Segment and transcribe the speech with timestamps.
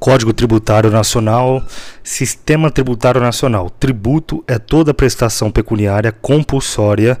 [0.00, 1.62] Código Tributário Nacional,
[2.02, 3.68] Sistema Tributário Nacional.
[3.68, 7.20] Tributo é toda prestação pecuniária compulsória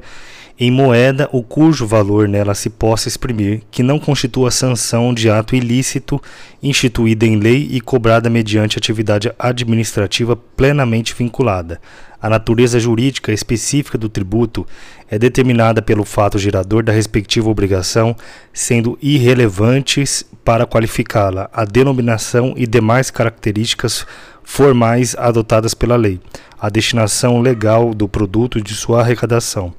[0.62, 5.56] em moeda ou cujo valor nela se possa exprimir, que não constitua sanção de ato
[5.56, 6.20] ilícito
[6.62, 11.80] instituída em lei e cobrada mediante atividade administrativa plenamente vinculada.
[12.20, 14.66] A natureza jurídica específica do tributo
[15.10, 18.14] é determinada pelo fato gerador da respectiva obrigação,
[18.52, 24.06] sendo irrelevantes para qualificá-la a denominação e demais características
[24.44, 26.20] formais adotadas pela lei,
[26.60, 29.72] a destinação legal do produto e de sua arrecadação.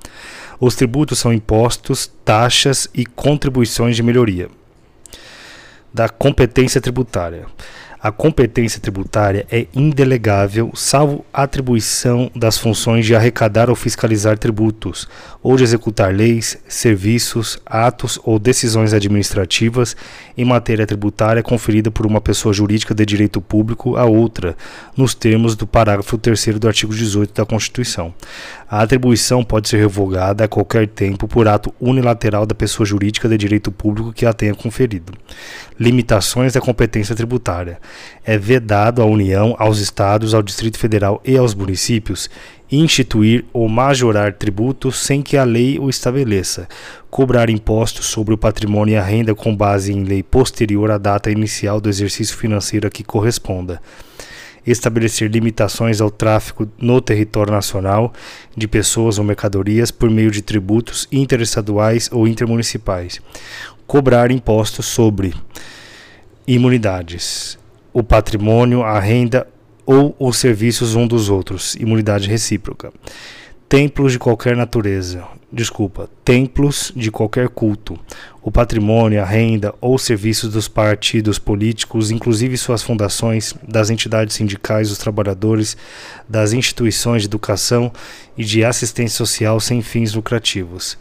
[0.61, 4.47] Os tributos são impostos, taxas e contribuições de melhoria
[5.93, 7.47] da competência tributária.
[8.03, 15.07] A competência tributária é indelegável, salvo atribuição das funções de arrecadar ou fiscalizar tributos,
[15.43, 19.95] ou de executar leis, serviços, atos ou decisões administrativas
[20.35, 24.57] em matéria tributária conferida por uma pessoa jurídica de direito público a outra,
[24.97, 28.11] nos termos do parágrafo 3 do artigo 18 da Constituição.
[28.67, 33.37] A atribuição pode ser revogada a qualquer tempo por ato unilateral da pessoa jurídica de
[33.37, 35.13] direito público que a tenha conferido.
[35.79, 37.79] Limitações da competência tributária
[38.23, 42.29] é vedado à União, aos Estados, ao Distrito Federal e aos municípios
[42.71, 46.69] instituir ou majorar tributos sem que a lei o estabeleça,
[47.09, 51.29] cobrar impostos sobre o patrimônio e a renda com base em lei posterior à data
[51.29, 53.81] inicial do exercício financeiro a que corresponda
[54.65, 58.13] estabelecer limitações ao tráfico no território nacional
[58.55, 63.19] de pessoas ou mercadorias por meio de tributos interestaduais ou intermunicipais,
[63.87, 65.33] cobrar impostos sobre
[66.47, 67.57] imunidades,
[67.93, 69.47] o patrimônio, a renda
[69.85, 72.91] ou os serviços um dos outros, imunidade recíproca.
[73.67, 77.97] Templos de qualquer natureza, desculpa, templos de qualquer culto,
[78.41, 84.89] o patrimônio, a renda ou serviços dos partidos políticos, inclusive suas fundações, das entidades sindicais
[84.89, 85.77] dos trabalhadores,
[86.27, 87.91] das instituições de educação
[88.37, 90.97] e de assistência social sem fins lucrativos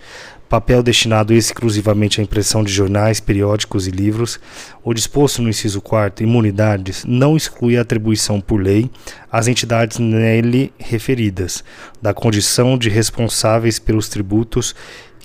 [0.51, 4.41] papel destinado exclusivamente à impressão de jornais, periódicos e livros,
[4.83, 8.91] o disposto no inciso 4 imunidades não exclui a atribuição por lei
[9.31, 11.63] às entidades nele referidas
[12.03, 14.75] da condição de responsáveis pelos tributos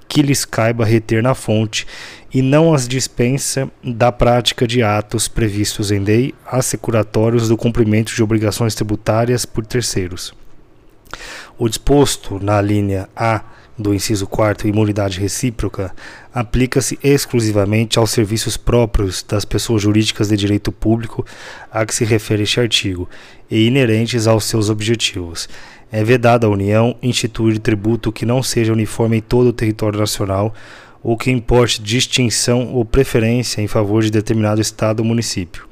[0.07, 1.87] que lhes caiba reter na fonte
[2.31, 8.21] e não as dispensa da prática de atos previstos em lei assecuratórios do cumprimento de
[8.21, 10.35] obrigações tributárias por terceiros.
[11.57, 13.41] O disposto na linha A
[13.77, 15.93] do inciso 4 imunidade recíproca
[16.33, 21.25] aplica-se exclusivamente aos serviços próprios das pessoas jurídicas de direito público
[21.71, 23.09] a que se refere este artigo
[23.49, 25.49] e inerentes aos seus objetivos.
[25.91, 30.53] É vedado à União instituir tributo que não seja uniforme em todo o território nacional
[31.05, 35.67] ou que importe distinção ou preferência em favor de determinado estado ou município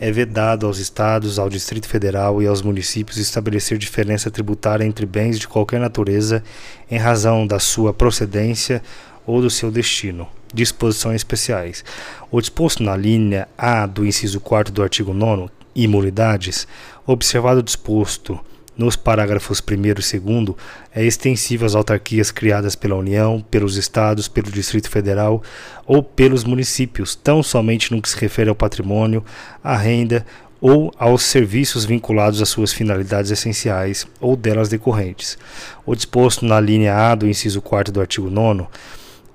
[0.00, 5.38] é vedado aos estados, ao Distrito Federal e aos municípios estabelecer diferença tributária entre bens
[5.38, 6.42] de qualquer natureza
[6.90, 8.82] em razão da sua procedência
[9.24, 10.26] ou do seu destino.
[10.52, 11.84] Disposições especiais.
[12.32, 16.66] O disposto na linha A do inciso 4 do artigo 9, imunidades,
[17.06, 18.40] observado o disposto
[18.76, 20.56] nos parágrafos 1 e 2,
[20.94, 25.42] é extensivo às autarquias criadas pela União, pelos estados, pelo Distrito Federal
[25.86, 29.24] ou pelos municípios, tão somente no que se refere ao patrimônio,
[29.62, 30.24] à renda
[30.60, 35.36] ou aos serviços vinculados às suas finalidades essenciais ou delas decorrentes.
[35.84, 38.66] O disposto na linha A do inciso 4 do artigo 9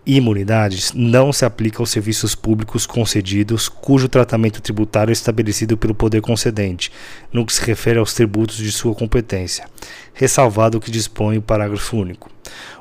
[0.08, 6.22] imunidades não se aplica aos serviços públicos concedidos cujo tratamento tributário é estabelecido pelo poder
[6.22, 6.90] concedente,
[7.32, 9.70] no que se refere aos tributos de sua competência,
[10.14, 12.32] ressalvado o que dispõe o parágrafo único.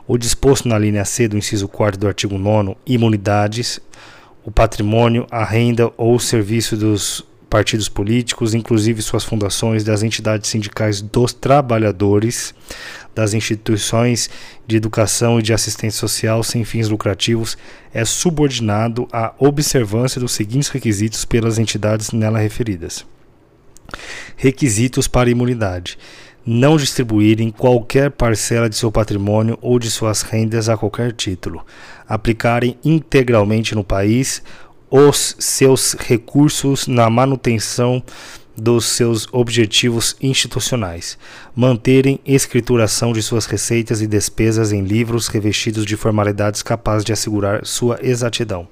[0.06, 3.80] O disposto na linha C do inciso 4 do artigo 9 imunidades,
[4.44, 10.50] o patrimônio, a renda ou o serviço dos partidos políticos, inclusive suas fundações, das entidades
[10.50, 12.54] sindicais dos trabalhadores,
[13.14, 14.28] das instituições
[14.66, 17.56] de educação e de assistência social sem fins lucrativos
[17.94, 23.06] é subordinado à observância dos seguintes requisitos pelas entidades nela referidas.
[24.36, 25.96] Requisitos para imunidade:
[26.44, 31.64] não distribuírem qualquer parcela de seu patrimônio ou de suas rendas a qualquer título,
[32.08, 34.42] aplicarem integralmente no país
[34.90, 38.02] os seus recursos na manutenção
[38.56, 41.18] dos seus objetivos institucionais,
[41.54, 47.66] manterem escrituração de suas receitas e despesas em livros revestidos de formalidades capazes de assegurar
[47.66, 48.66] sua exatidão.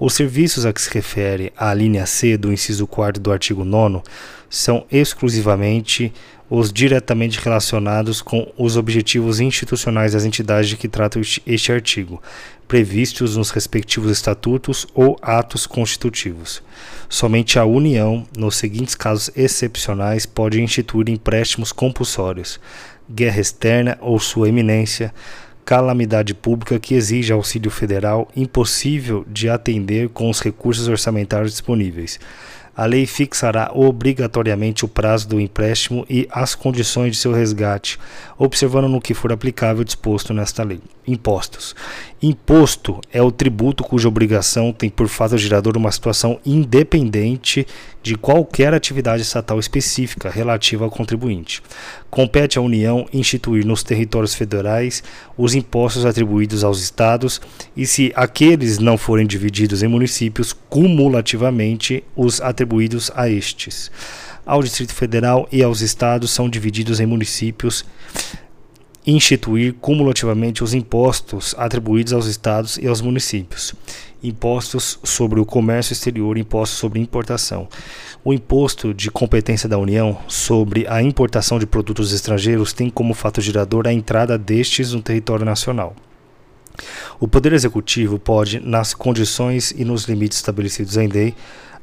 [0.00, 4.00] Os serviços a que se refere a linha C do inciso 4 do artigo 9
[4.48, 6.12] são exclusivamente
[6.54, 12.22] os diretamente relacionados com os objetivos institucionais das entidades de que trata este artigo,
[12.68, 16.62] previstos nos respectivos estatutos ou atos constitutivos.
[17.08, 22.60] Somente a União, nos seguintes casos excepcionais, pode instituir empréstimos compulsórios:
[23.10, 25.14] guerra externa ou sua eminência,
[25.64, 32.20] calamidade pública que exige auxílio federal impossível de atender com os recursos orçamentários disponíveis
[32.76, 37.98] a lei fixará obrigatoriamente o prazo do empréstimo e as condições de seu resgate,
[38.38, 40.80] observando no que for aplicável disposto nesta lei.
[41.06, 41.74] Impostos.
[42.22, 47.66] Imposto é o tributo cuja obrigação tem por fato gerador uma situação independente
[48.02, 51.62] de qualquer atividade estatal específica relativa ao contribuinte.
[52.12, 55.02] Compete à União instituir nos territórios federais
[55.34, 57.40] os impostos atribuídos aos estados
[57.74, 63.90] e, se aqueles não forem divididos em municípios, cumulativamente os atribuídos a estes.
[64.44, 67.82] Ao Distrito Federal e aos estados são divididos em municípios
[69.06, 73.74] instituir cumulativamente os impostos atribuídos aos estados e aos municípios.
[74.22, 77.68] Impostos sobre o comércio exterior, impostos sobre importação.
[78.24, 83.40] O imposto de competência da União sobre a importação de produtos estrangeiros tem como fato
[83.40, 85.96] gerador a entrada destes no território nacional.
[87.18, 91.34] O Poder Executivo pode, nas condições e nos limites estabelecidos em lei,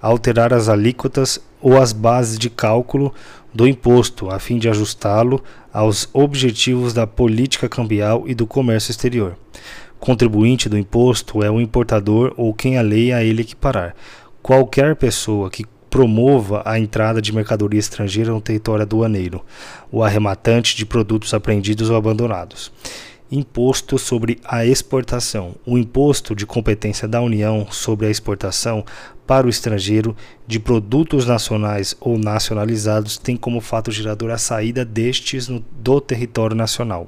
[0.02, 3.14] alterar as alíquotas ou as bases de cálculo
[3.54, 5.44] do imposto, a fim de ajustá-lo
[5.74, 9.36] aos objetivos da política cambial e do comércio exterior.
[10.00, 13.96] Contribuinte do imposto é o importador ou quem a lei a ele equiparar.
[14.42, 19.44] Qualquer pessoa que promova a entrada de mercadoria estrangeira no território aduaneiro,
[19.92, 22.72] o arrematante de produtos apreendidos ou abandonados.
[23.32, 25.56] Imposto sobre a exportação.
[25.66, 28.84] O imposto de competência da União sobre a exportação
[29.30, 30.18] para o estrangeiro
[30.48, 36.56] de produtos nacionais ou nacionalizados tem como fato gerador a saída destes no, do território
[36.56, 37.08] nacional.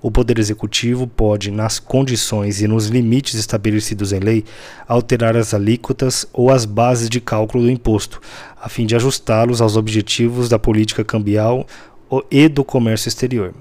[0.00, 4.44] O Poder Executivo pode, nas condições e nos limites estabelecidos em lei,
[4.86, 8.20] alterar as alíquotas ou as bases de cálculo do imposto,
[8.62, 11.66] a fim de ajustá-los aos objetivos da política cambial
[12.30, 13.52] e do comércio exterior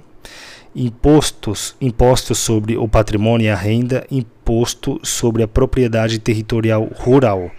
[0.77, 7.49] impostos, impostos sobre o patrimônio e a renda, imposto sobre a propriedade territorial rural.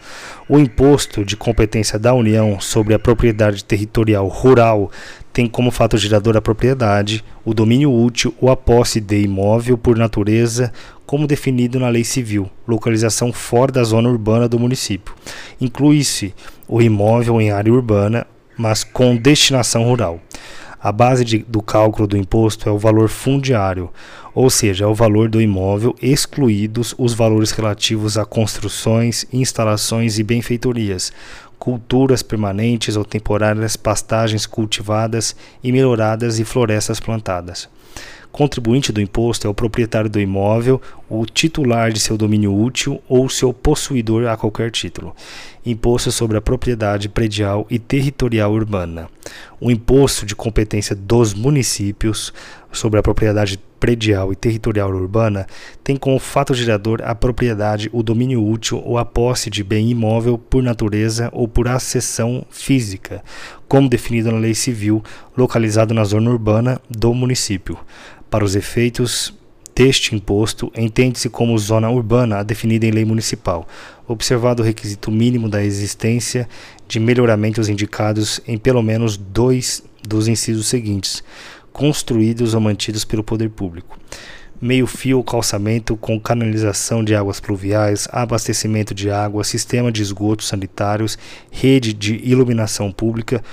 [0.49, 4.91] O imposto de competência da União sobre a propriedade territorial rural
[5.33, 9.99] tem como fato gerador a propriedade, o domínio útil ou a posse de imóvel por
[9.99, 10.73] natureza,
[11.05, 15.13] como definido na lei civil, localização fora da zona urbana do município.
[15.61, 16.33] Inclui-se
[16.69, 18.27] o imóvel em área urbana,
[18.57, 20.21] mas com destinação rural.
[20.81, 23.91] A base de, do cálculo do imposto é o valor fundiário,
[24.33, 30.23] ou seja, é o valor do imóvel, excluídos os valores relativos a construções, instalações e
[30.23, 31.13] benfeitorias,
[31.59, 35.35] culturas permanentes ou temporárias, pastagens cultivadas
[35.65, 37.69] e melhoradas e florestas plantadas.
[38.31, 43.29] Contribuinte do imposto é o proprietário do imóvel, o titular de seu domínio útil ou
[43.29, 45.15] seu possuidor a qualquer título.
[45.65, 49.09] Imposto sobre a propriedade predial e territorial urbana.
[49.61, 52.33] O imposto de competência dos municípios
[52.73, 55.47] sobre a propriedade predial e territorial urbana
[55.85, 60.37] tem como fato gerador a propriedade, o domínio útil ou a posse de bem imóvel
[60.37, 63.23] por natureza ou por acessão física,
[63.69, 65.03] como definido na lei civil,
[65.37, 67.79] localizado na zona urbana do município.
[68.31, 69.33] Para os efeitos
[69.79, 73.65] deste imposto, entende-se como zona urbana definida em lei municipal,
[74.09, 76.49] observado o requisito mínimo da existência
[76.89, 81.23] de melhoramentos indicados em pelo menos dois dos incisos seguintes,
[81.73, 83.97] construídos ou mantidos pelo poder público.
[84.61, 91.17] Meio-fio calçamento com canalização de águas pluviais, abastecimento de água, sistema de esgotos sanitários,
[91.53, 93.45] rede de iluminação pública,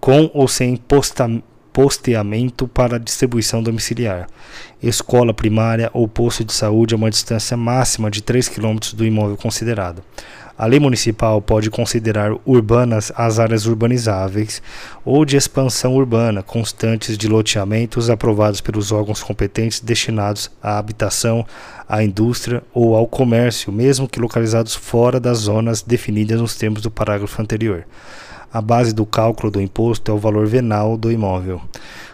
[0.00, 4.26] com ou sem postamento posteamento para distribuição domiciliar.
[4.82, 9.36] Escola primária ou posto de saúde a uma distância máxima de 3 km do imóvel
[9.36, 10.02] considerado.
[10.56, 14.62] A lei municipal pode considerar urbanas as áreas urbanizáveis
[15.04, 21.44] ou de expansão urbana constantes de loteamentos aprovados pelos órgãos competentes destinados à habitação,
[21.88, 26.90] à indústria ou ao comércio, mesmo que localizados fora das zonas definidas nos termos do
[26.90, 27.86] parágrafo anterior.
[28.52, 31.62] A base do cálculo do imposto é o valor venal do imóvel.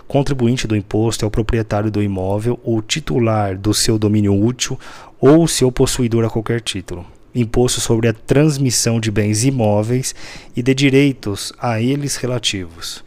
[0.07, 4.78] Contribuinte do imposto é o proprietário do imóvel, o titular do seu domínio útil
[5.21, 7.04] ou seu possuidor a qualquer título.
[7.35, 10.14] Imposto sobre a transmissão de bens imóveis
[10.57, 13.04] e de direitos a eles relativos.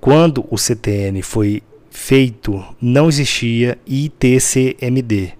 [0.00, 5.39] Quando o CTN foi feito, não existia ITCMD,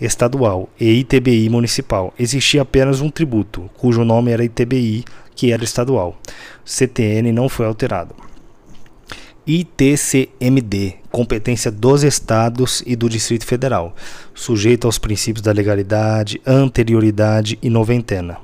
[0.00, 2.14] estadual e ITBI municipal.
[2.18, 5.04] Existia apenas um tributo, cujo nome era ITBI,
[5.34, 6.18] que era estadual.
[6.64, 8.14] CTN não foi alterado.
[9.46, 13.96] ITCMD, competência dos estados e do Distrito Federal,
[14.34, 18.38] sujeito aos princípios da legalidade, anterioridade e noventena.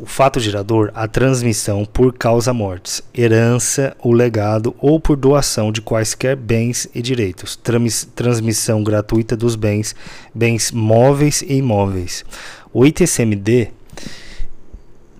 [0.00, 5.82] O fato gerador, a transmissão por causa mortes, herança ou legado ou por doação de
[5.82, 9.96] quaisquer bens e direitos, Trans transmissão gratuita dos bens,
[10.32, 12.24] bens móveis e imóveis.
[12.72, 13.72] O ITCMD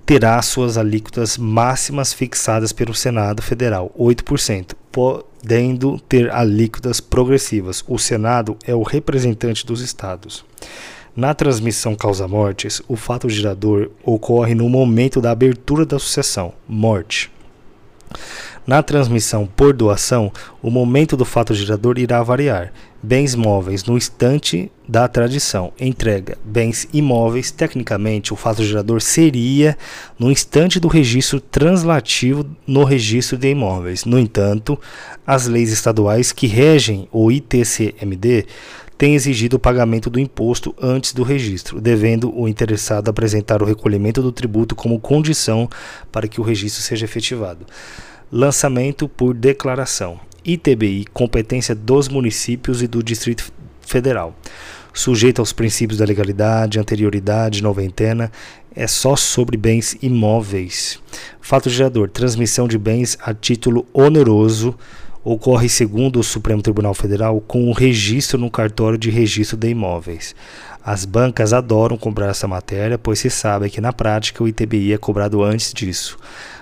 [0.07, 7.83] terá suas alíquotas máximas fixadas pelo Senado Federal, 8%, podendo ter alíquotas progressivas.
[7.89, 10.45] O Senado é o representante dos estados.
[11.19, 17.29] Na transmissão causa-mortes, o fato gerador ocorre no momento da abertura da sucessão, morte.
[18.65, 20.33] Na transmissão por doação,
[20.63, 22.73] o momento do fato gerador irá variar.
[23.03, 25.73] Bens móveis no instante da tradição.
[25.81, 26.39] Entrega.
[26.45, 29.77] Bens imóveis, tecnicamente, o fato gerador seria
[30.17, 34.05] no instante do registro translativo no registro de imóveis.
[34.05, 34.79] No entanto,
[35.27, 38.47] as leis estaduais que regem o ITCMD
[38.99, 44.21] têm exigido o pagamento do imposto antes do registro, devendo o interessado apresentar o recolhimento
[44.21, 45.71] do tributo como condição
[46.11, 47.65] para que o registro seja efetivado.
[48.31, 50.19] Lançamento por declaração.
[50.45, 54.35] ITBI, competência dos municípios e do Distrito Federal.
[54.93, 58.33] Sujeito aos princípios da legalidade, anterioridade, noventena,
[58.75, 60.99] é só sobre bens imóveis.
[61.41, 64.77] Fato gerador: transmissão de bens a título oneroso
[65.25, 70.35] ocorre, segundo o Supremo Tribunal Federal, com o registro no cartório de registro de imóveis.
[70.85, 74.99] As bancas adoram cobrar essa matéria, pois se sabe que na prática o ITBI é
[74.99, 76.17] cobrado antes disso.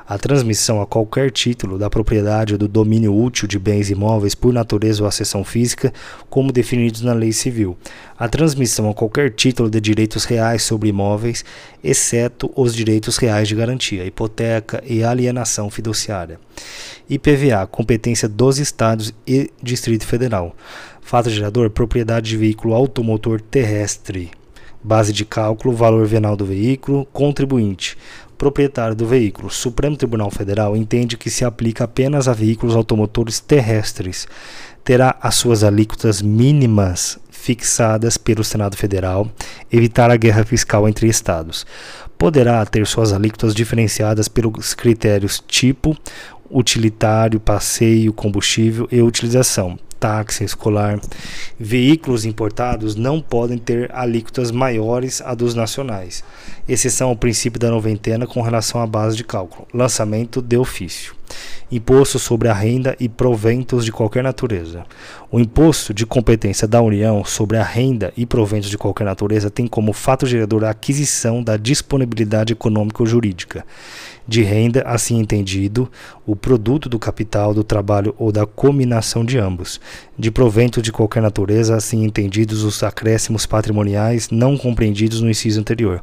[0.08, 4.52] A transmissão a qualquer título da propriedade ou do domínio útil de bens imóveis por
[4.52, 5.92] natureza ou acessão física,
[6.30, 7.76] como definidos na lei civil.
[8.16, 11.44] A transmissão a qualquer título de direitos reais sobre imóveis,
[11.82, 16.38] exceto os direitos reais de garantia, hipoteca e alienação fiduciária.
[17.10, 20.54] IPVA, competência dos estados e Distrito Federal.
[21.00, 24.30] Fato gerador, propriedade de veículo automotor terrestre.
[24.84, 27.96] Base de cálculo, valor venal do veículo, contribuinte
[28.36, 29.48] proprietário do veículo.
[29.48, 34.26] O Supremo Tribunal Federal entende que se aplica apenas a veículos automotores terrestres.
[34.84, 39.30] Terá as suas alíquotas mínimas fixadas pelo Senado Federal,
[39.70, 41.64] evitar a guerra fiscal entre estados.
[42.18, 45.96] Poderá ter suas alíquotas diferenciadas pelos critérios tipo,
[46.50, 51.00] utilitário, passeio, combustível e utilização, táxi escolar.
[51.58, 56.22] Veículos importados não podem ter alíquotas maiores a dos nacionais,
[56.68, 59.66] exceção ao princípio da noventena com relação à base de cálculo.
[59.74, 61.16] Lançamento de ofício.
[61.72, 64.84] Imposto sobre a renda e proventos de qualquer natureza.
[65.28, 69.66] O imposto de competência da União sobre a renda e proventos de qualquer natureza tem
[69.66, 73.64] como fato gerador a aquisição da disponibilidade econômico-jurídica
[74.26, 75.90] de renda, assim entendido,
[76.26, 79.80] o produto do capital, do trabalho ou da combinação de ambos,
[80.18, 86.00] de provento de qualquer natureza, assim entendidos os acréscimos patrimoniais não compreendidos no inciso anterior.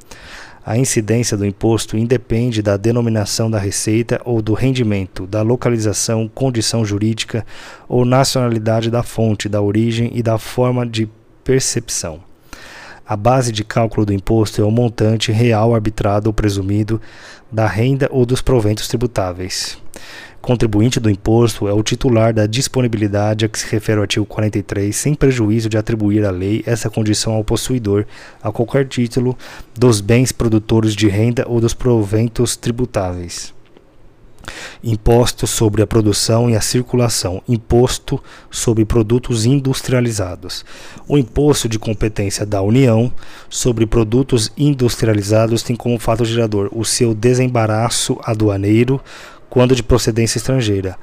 [0.65, 6.85] A incidência do imposto independe da denominação da receita ou do rendimento, da localização, condição
[6.85, 7.45] jurídica
[7.89, 11.09] ou nacionalidade da fonte, da origem e da forma de
[11.43, 12.21] percepção.
[13.05, 17.01] A base de cálculo do imposto é o montante real arbitrado ou presumido
[17.53, 19.77] da renda ou dos proventos tributáveis.
[20.41, 24.93] Contribuinte do imposto é o titular da disponibilidade a que se refere o artigo 43,
[24.93, 28.05] sem prejuízo de atribuir à lei essa condição ao possuidor,
[28.41, 29.37] a qualquer título,
[29.73, 33.53] dos bens produtores de renda ou dos proventos tributáveis.
[34.83, 38.21] Imposto sobre a produção e a circulação, imposto
[38.51, 40.65] sobre produtos industrializados.
[41.07, 43.11] O imposto de competência da União
[43.49, 49.01] sobre produtos industrializados tem como fato gerador o seu desembaraço aduaneiro
[49.49, 50.97] quando de procedência estrangeira,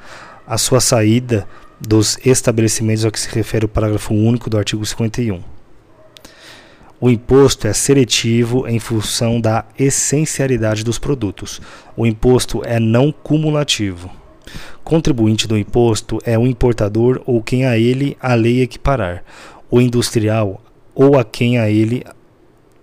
[0.46, 1.46] a sua saída
[1.80, 5.59] dos estabelecimentos a que se refere o parágrafo único do artigo 51.
[7.00, 11.58] O imposto é seletivo em função da essencialidade dos produtos.
[11.96, 14.10] O imposto é não cumulativo.
[14.84, 19.24] Contribuinte do imposto é o importador ou quem a ele a lei equiparar,
[19.70, 20.60] o industrial
[20.94, 22.04] ou a quem a ele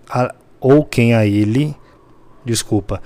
[0.10, 1.76] a, ou quem a ele,
[2.44, 3.02] desculpa,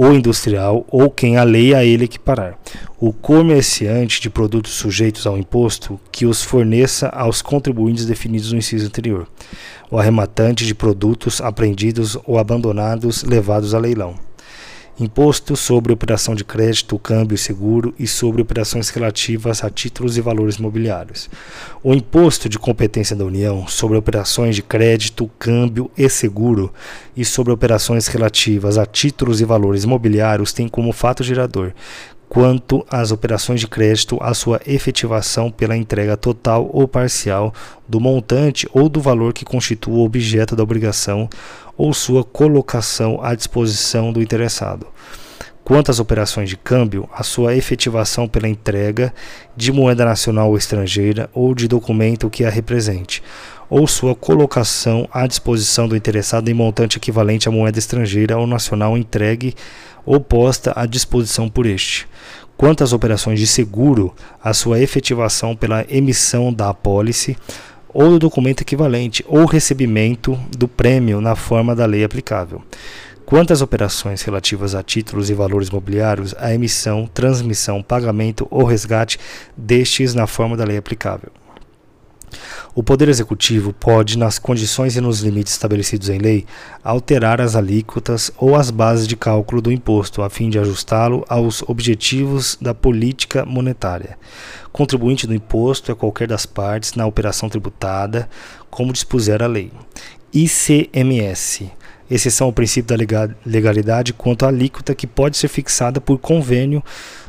[0.00, 2.56] o industrial ou quem a lei a ele equiparar.
[3.00, 8.86] O comerciante de produtos sujeitos ao imposto que os forneça aos contribuintes definidos no inciso
[8.86, 9.26] anterior.
[9.90, 14.14] O arrematante de produtos apreendidos ou abandonados levados a leilão.
[15.00, 20.56] Imposto sobre operação de crédito, câmbio seguro e sobre operações relativas a títulos e valores
[20.56, 21.30] imobiliários.
[21.82, 26.72] O imposto de competência da União sobre operações de crédito, câmbio e seguro
[27.16, 31.72] e sobre operações relativas a títulos e valores imobiliários tem como fato gerador
[32.28, 37.54] quanto às operações de crédito, a sua efetivação pela entrega total ou parcial
[37.88, 41.28] do montante ou do valor que constitua o objeto da obrigação
[41.76, 44.86] ou sua colocação à disposição do interessado.
[45.68, 49.12] Quanto às operações de câmbio, a sua efetivação pela entrega
[49.54, 53.22] de moeda nacional ou estrangeira ou de documento que a represente,
[53.68, 58.96] ou sua colocação à disposição do interessado em montante equivalente à moeda estrangeira ou nacional
[58.96, 59.54] entregue
[60.06, 62.08] ou posta à disposição por este.
[62.56, 67.36] Quanto às operações de seguro, a sua efetivação pela emissão da apólice
[67.92, 72.62] ou do documento equivalente, ou recebimento do prêmio na forma da lei aplicável.
[73.28, 79.18] Quanto às operações relativas a títulos e valores mobiliários, a emissão, transmissão, pagamento ou resgate
[79.54, 81.30] destes na forma da lei aplicável.
[82.74, 86.46] O Poder Executivo pode, nas condições e nos limites estabelecidos em lei,
[86.82, 91.60] alterar as alíquotas ou as bases de cálculo do imposto, a fim de ajustá-lo aos
[91.68, 94.16] objetivos da política monetária.
[94.72, 98.26] Contribuinte do imposto é qualquer das partes na operação tributada,
[98.70, 99.70] como dispuser a lei.
[100.32, 101.76] ICMS
[102.10, 106.82] exceção ao princípio da legalidade quanto à alíquota que pode ser fixada por convênio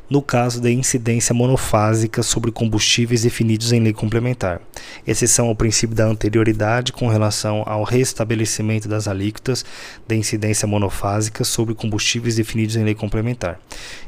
[0.09, 4.59] no caso da incidência monofásica sobre combustíveis definidos em lei complementar,
[5.05, 9.63] exceção ao princípio da anterioridade com relação ao restabelecimento das alíquotas
[10.07, 13.59] da incidência monofásica sobre combustíveis definidos em lei complementar,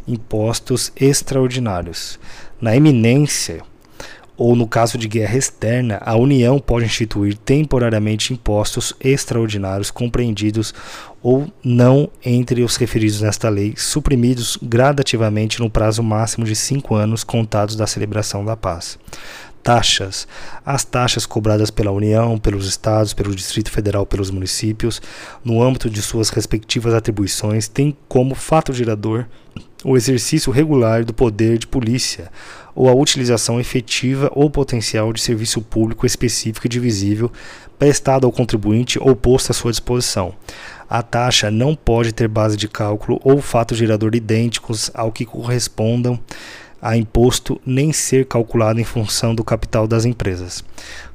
[0.08, 2.20] impostos extraordinários.
[2.60, 3.62] Na eminência
[4.38, 10.74] ou no caso de guerra externa, a União pode instituir temporariamente impostos extraordinários compreendidos
[11.22, 17.24] ou não entre os referidos nesta lei, suprimidos gradativamente no prazo máximo de cinco anos
[17.24, 18.98] contados da celebração da paz.
[19.64, 20.28] Taxas.
[20.66, 25.02] As taxas cobradas pela União, pelos Estados, pelo Distrito Federal, pelos municípios,
[25.44, 29.26] no âmbito de suas respectivas atribuições, têm como fato gerador
[29.84, 32.32] o exercício regular do poder de polícia
[32.76, 37.32] ou a utilização efetiva ou potencial de serviço público específico e divisível
[37.78, 40.34] prestado ao contribuinte ou posto à sua disposição.
[40.90, 46.20] A taxa não pode ter base de cálculo ou fato gerador idênticos ao que correspondam
[46.82, 50.64] a imposto nem ser calculado em função do capital das empresas.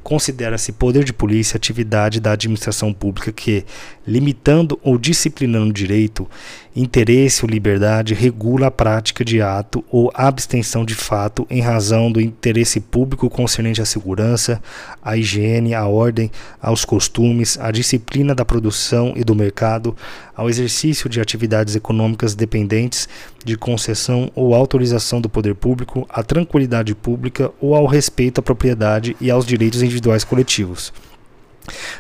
[0.07, 3.65] Considera-se poder de polícia atividade da administração pública que,
[4.07, 6.31] limitando ou disciplinando direito,
[6.77, 12.21] interesse ou liberdade, regula a prática de ato ou abstenção de fato em razão do
[12.21, 14.63] interesse público concernente à segurança,
[15.03, 16.31] à higiene, à ordem,
[16.63, 19.97] aos costumes, à disciplina da produção e do mercado,
[20.37, 23.09] ao exercício de atividades econômicas dependentes
[23.45, 29.17] de concessão ou autorização do poder público, à tranquilidade pública ou ao respeito à propriedade
[29.21, 30.93] e aos direitos individuais individuais coletivos.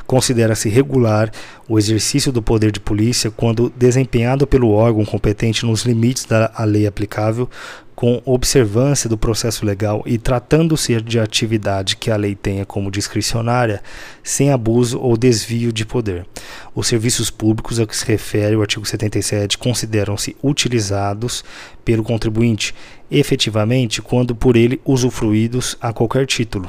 [0.07, 1.33] Considera-se regular
[1.69, 6.87] o exercício do poder de polícia quando desempenhado pelo órgão competente nos limites da lei
[6.87, 7.51] aplicável,
[7.97, 13.83] com observância do processo legal e tratando-se de atividade que a lei tenha como discricionária,
[14.23, 16.27] sem abuso ou desvio de poder.
[16.75, 21.43] Os serviços públicos a que se refere o artigo 77 consideram-se utilizados
[21.87, 22.75] pelo contribuinte
[23.11, 26.69] efetivamente quando por ele usufruídos a qualquer título,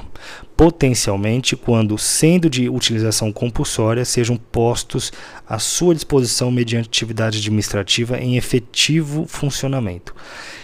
[0.56, 5.12] potencialmente quando, sendo de utilização compulsória, sejam postos
[5.48, 10.14] à sua disposição mediante atividade administrativa em efetivo funcionamento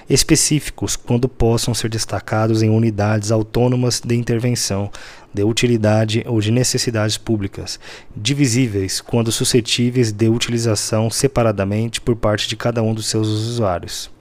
[0.09, 4.91] específicos quando possam ser destacados em unidades autônomas de intervenção,
[5.33, 7.79] de utilidade ou de necessidades públicas,
[8.15, 14.11] divisíveis quando suscetíveis de utilização separadamente por parte de cada um dos seus usuários.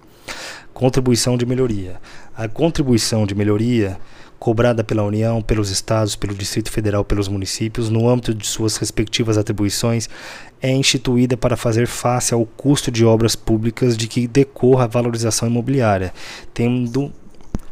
[0.82, 2.00] Contribuição de melhoria.
[2.36, 4.00] A contribuição de melhoria
[4.36, 9.38] cobrada pela União, pelos estados, pelo Distrito Federal, pelos municípios, no âmbito de suas respectivas
[9.38, 10.10] atribuições,
[10.60, 15.46] é instituída para fazer face ao custo de obras públicas de que decorra a valorização
[15.46, 16.12] imobiliária,
[16.52, 17.12] tendo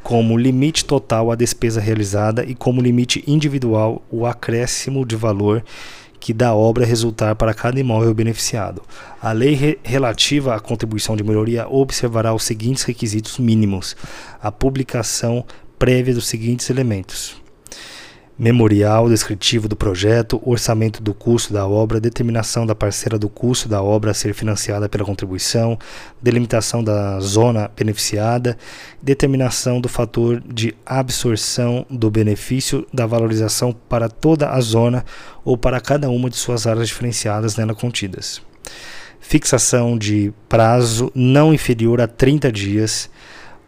[0.05, 5.64] como limite total a despesa realizada e como limite individual o acréscimo de valor
[6.21, 8.83] que da obra resultar para cada imóvel beneficiado.
[9.21, 13.97] A lei re relativa à contribuição de melhoria observará os seguintes requisitos mínimos:
[14.41, 15.45] a publicação
[15.79, 17.41] prévia dos seguintes elementos:
[18.40, 23.83] memorial descritivo do projeto, orçamento do custo da obra, determinação da parcela do custo da
[23.83, 25.79] obra a ser financiada pela contribuição,
[26.22, 28.57] delimitação da zona beneficiada,
[29.03, 35.05] determinação do fator de absorção do benefício da valorização para toda a zona
[35.44, 38.40] ou para cada uma de suas áreas diferenciadas nela contidas.
[39.20, 43.11] fixação de prazo não inferior a 30 dias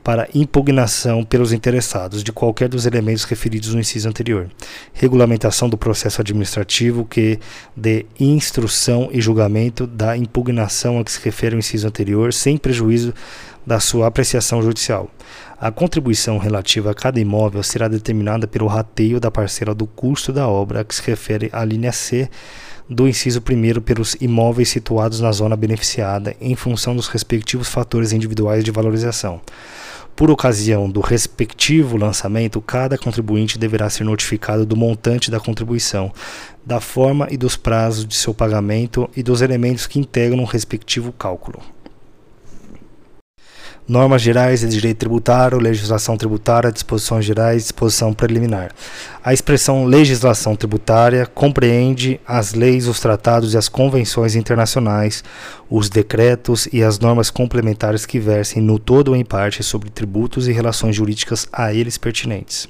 [0.03, 4.49] para impugnação pelos interessados de qualquer dos elementos referidos no inciso anterior.
[4.93, 7.39] Regulamentação do processo administrativo que
[7.77, 13.15] dê instrução e julgamento da impugnação a que se refere o inciso anterior, sem prejuízo
[13.67, 15.09] da sua apreciação judicial.
[15.61, 20.49] A contribuição relativa a cada imóvel será determinada pelo rateio da parcela do custo da
[20.49, 22.29] obra a que se refere a linha C
[22.91, 28.65] do inciso 1 pelos imóveis situados na zona beneficiada em função dos respectivos fatores individuais
[28.65, 29.41] de valorização.
[30.15, 36.13] Por ocasião do respectivo lançamento, cada contribuinte deverá ser notificado do montante da contribuição,
[36.65, 41.13] da forma e dos prazos de seu pagamento e dos elementos que integram o respectivo
[41.13, 41.61] cálculo
[43.89, 48.71] normas gerais de direito tributário, legislação tributária, disposições gerais, disposição preliminar.
[49.25, 55.23] A expressão legislação tributária compreende as leis, os tratados e as convenções internacionais,
[55.69, 60.49] os decretos e as normas complementares que versem no todo ou em parte sobre tributos
[60.49, 62.69] e relações jurídicas a eles pertinentes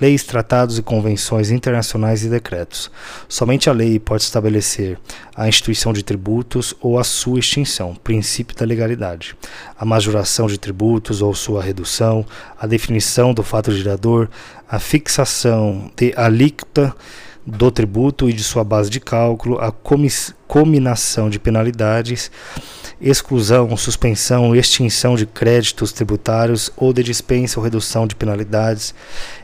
[0.00, 2.90] leis, tratados e convenções internacionais e decretos.
[3.28, 4.98] Somente a lei pode estabelecer
[5.34, 9.36] a instituição de tributos ou a sua extinção, princípio da legalidade,
[9.78, 12.24] a majoração de tributos ou sua redução,
[12.58, 14.28] a definição do fato gerador,
[14.68, 16.94] a fixação de alíquota
[17.46, 19.72] do tributo e de sua base de cálculo, a
[20.48, 22.30] cominação de penalidades,
[23.00, 28.94] exclusão, suspensão, extinção de créditos tributários ou de dispensa ou redução de penalidades,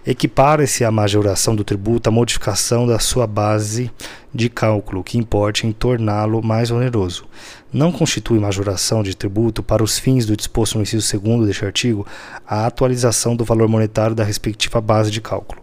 [0.07, 3.91] equipara-se à majoração do tributo à modificação da sua base
[4.35, 7.27] de cálculo, que importe em torná-lo mais oneroso.
[7.73, 12.07] Não constitui majoração de tributo para os fins do disposto no inciso 2 deste artigo
[12.47, 15.63] a atualização do valor monetário da respectiva base de cálculo.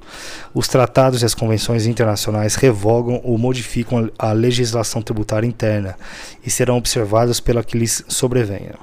[0.52, 5.96] Os tratados e as convenções internacionais revogam ou modificam a legislação tributária interna
[6.44, 8.74] e serão observados pela que lhes sobrevenha.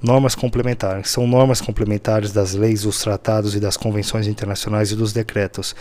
[0.00, 5.12] Normas complementares são normas complementares das leis, dos tratados e das convenções internacionais e dos
[5.12, 5.74] decretos,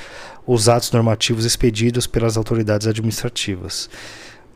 [0.45, 3.89] os atos normativos expedidos pelas autoridades administrativas.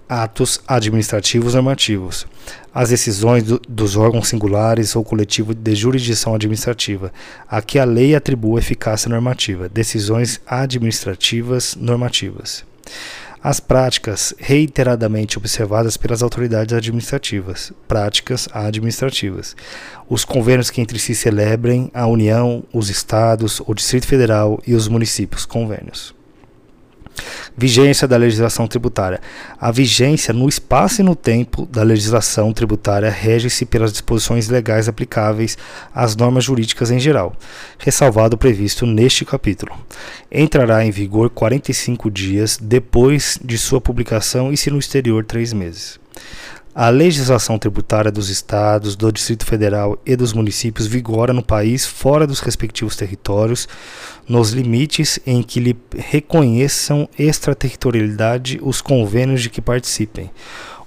[0.07, 2.25] Atos administrativos normativos.
[2.73, 7.11] As decisões do, dos órgãos singulares ou coletivos de jurisdição administrativa,
[7.47, 9.69] a que a lei atribua eficácia normativa.
[9.69, 12.65] Decisões administrativas normativas
[13.43, 19.53] as práticas reiteradamente observadas pelas autoridades administrativas, práticas administrativas,
[20.07, 24.87] os convênios que entre si celebrem a União, os estados, o Distrito Federal e os
[24.87, 26.15] municípios, convênios.
[27.55, 29.21] Vigência da legislação tributária.
[29.59, 35.57] A vigência no espaço e no tempo da legislação tributária rege-se pelas disposições legais aplicáveis
[35.93, 37.35] às normas jurídicas em geral,
[37.77, 39.71] ressalvado o previsto neste capítulo.
[40.31, 45.99] Entrará em vigor 45 dias depois de sua publicação e, se no exterior, três meses.
[46.75, 52.25] A legislação tributária dos estados, do Distrito Federal e dos municípios vigora no país fora
[52.25, 53.67] dos respectivos territórios,
[54.27, 60.31] nos limites em que lhe reconheçam extraterritorialidade os convênios de que participem,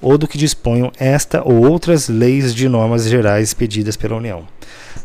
[0.02, 4.44] ou do que disponham esta ou outras leis de normas gerais expedidas pela União.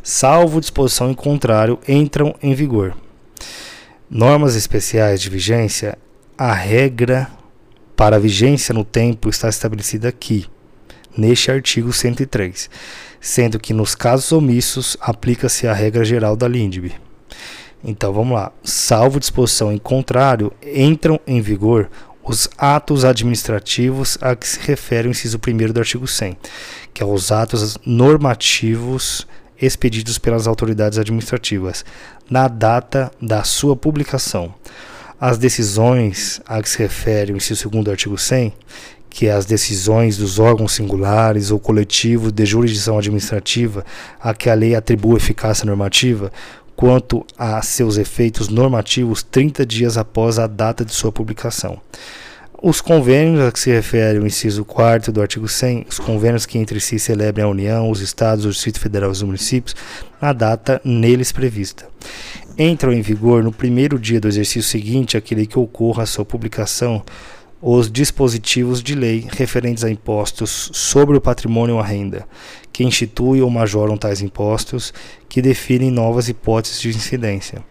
[0.02, 2.98] Salvo disposição em contrário, entram em vigor.
[4.10, 5.96] Normas especiais de vigência,
[6.36, 7.30] a regra
[7.96, 10.48] para vigência no tempo está estabelecida aqui
[11.17, 12.69] neste artigo 103,
[13.19, 16.93] sendo que nos casos omissos aplica-se a regra geral da LINDB.
[17.84, 18.52] Então vamos lá.
[18.63, 21.89] Salvo disposição em contrário, entram em vigor
[22.24, 26.38] os atos administrativos a que se refere o inciso 1 do artigo 100,
[26.93, 29.28] que é os atos normativos
[29.60, 31.86] expedidos pelas autoridades administrativas,
[32.30, 34.54] na data da sua publicação.
[35.19, 38.54] As decisões a que se refere o inciso 2 do artigo 100,
[39.12, 43.86] que as decisões dos órgãos singulares ou coletivos de jurisdição administrativa
[44.19, 46.32] a que a lei atribui eficácia normativa,
[46.78, 51.80] quanto a seus efeitos normativos 30 dias após a data de sua publicação.
[52.63, 56.58] Os convênios a que se refere o inciso 4 do artigo 100, os convênios que
[56.58, 59.76] entre si celebrem a União, os Estados, o Distrito Federal e os municípios,
[60.21, 61.88] na data neles prevista.
[62.58, 67.04] Entram em vigor no primeiro dia do exercício seguinte aquele que ocorra a sua publicação
[67.62, 72.28] os dispositivos de lei referentes a impostos sobre o patrimônio ou a renda,
[72.74, 74.91] que instituem ou majoram tais impostos,
[75.30, 77.63] que definem novas hipóteses de incidência,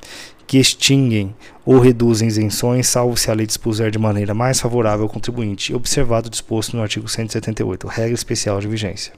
[0.46, 1.34] que extinguem
[1.66, 6.28] ou reduzem isenções, salvo se a lei dispuser de maneira mais favorável ao contribuinte, observado
[6.28, 9.12] o disposto no artigo 178, regra especial de vigência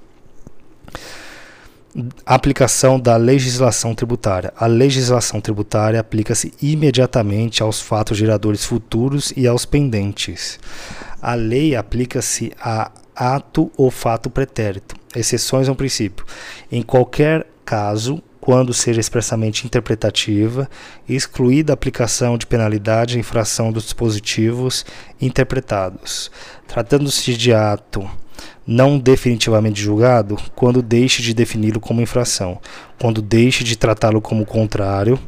[2.25, 4.53] aplicação da legislação tributária.
[4.57, 10.59] A legislação tributária aplica-se imediatamente aos fatos geradores futuros e aos pendentes.
[11.21, 14.97] A lei aplica-se a ato ou fato pretérito.
[15.15, 16.25] Exceções ao princípio.
[16.71, 20.69] Em qualquer caso, quando seja expressamente interpretativa,
[21.09, 24.85] excluída a aplicação de penalidade em infração dos dispositivos
[25.21, 26.31] interpretados.
[26.67, 28.11] Tratando-se de ato
[28.67, 32.59] não definitivamente julgado, quando deixe de defini-lo como infração,
[32.99, 35.19] quando deixe de tratá-lo como contrário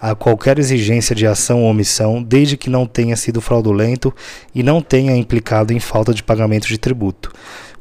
[0.00, 4.14] a qualquer exigência de ação ou omissão, desde que não tenha sido fraudulento
[4.54, 7.32] e não tenha implicado em falta de pagamento de tributo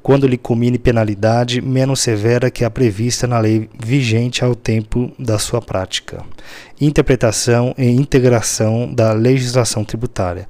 [0.03, 5.39] quando lhe comine penalidade menos severa que a prevista na lei vigente ao tempo da
[5.39, 6.21] sua prática.
[6.79, 10.45] Interpretação e integração da legislação tributária.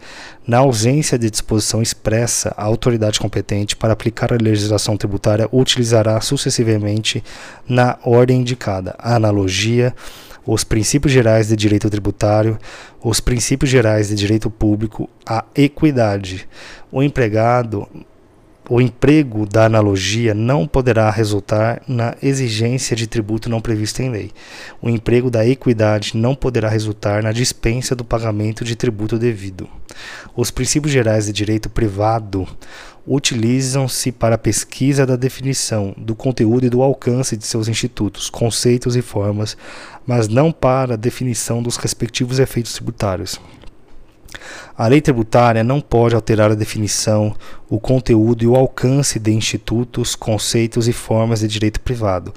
[0.45, 7.23] Na ausência de disposição expressa, a autoridade competente para aplicar a legislação tributária utilizará sucessivamente,
[7.69, 9.93] na ordem indicada, a analogia,
[10.45, 12.57] os princípios gerais de direito tributário,
[13.01, 16.49] os princípios gerais de direito público, a equidade.
[16.91, 17.87] O empregado
[18.69, 24.31] o emprego da analogia não poderá resultar na exigência de tributo não previsto em lei.
[24.81, 29.67] O emprego da equidade não poderá resultar na dispensa do pagamento de tributo devido.
[30.35, 32.47] Os princípios gerais de direito privado
[33.05, 38.95] utilizam-se para a pesquisa da definição do conteúdo e do alcance de seus institutos, conceitos
[38.95, 39.57] e formas,
[40.07, 43.39] mas não para a definição dos respectivos efeitos tributários.
[44.75, 47.35] A lei tributária não pode alterar a definição,
[47.69, 52.33] o conteúdo e o alcance de institutos, conceitos e formas de direito privado,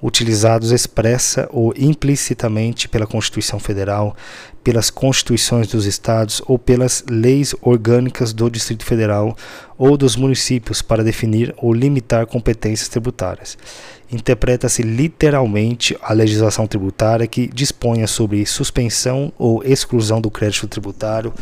[0.00, 4.16] utilizados expressa ou implicitamente pela Constituição Federal,
[4.62, 9.36] pelas constituições dos estados ou pelas leis orgânicas do Distrito Federal
[9.78, 13.56] ou dos municípios para definir ou limitar competências tributárias
[14.12, 21.32] interpreta-se literalmente a legislação tributária que disponha sobre suspensão ou exclusão do crédito tributário,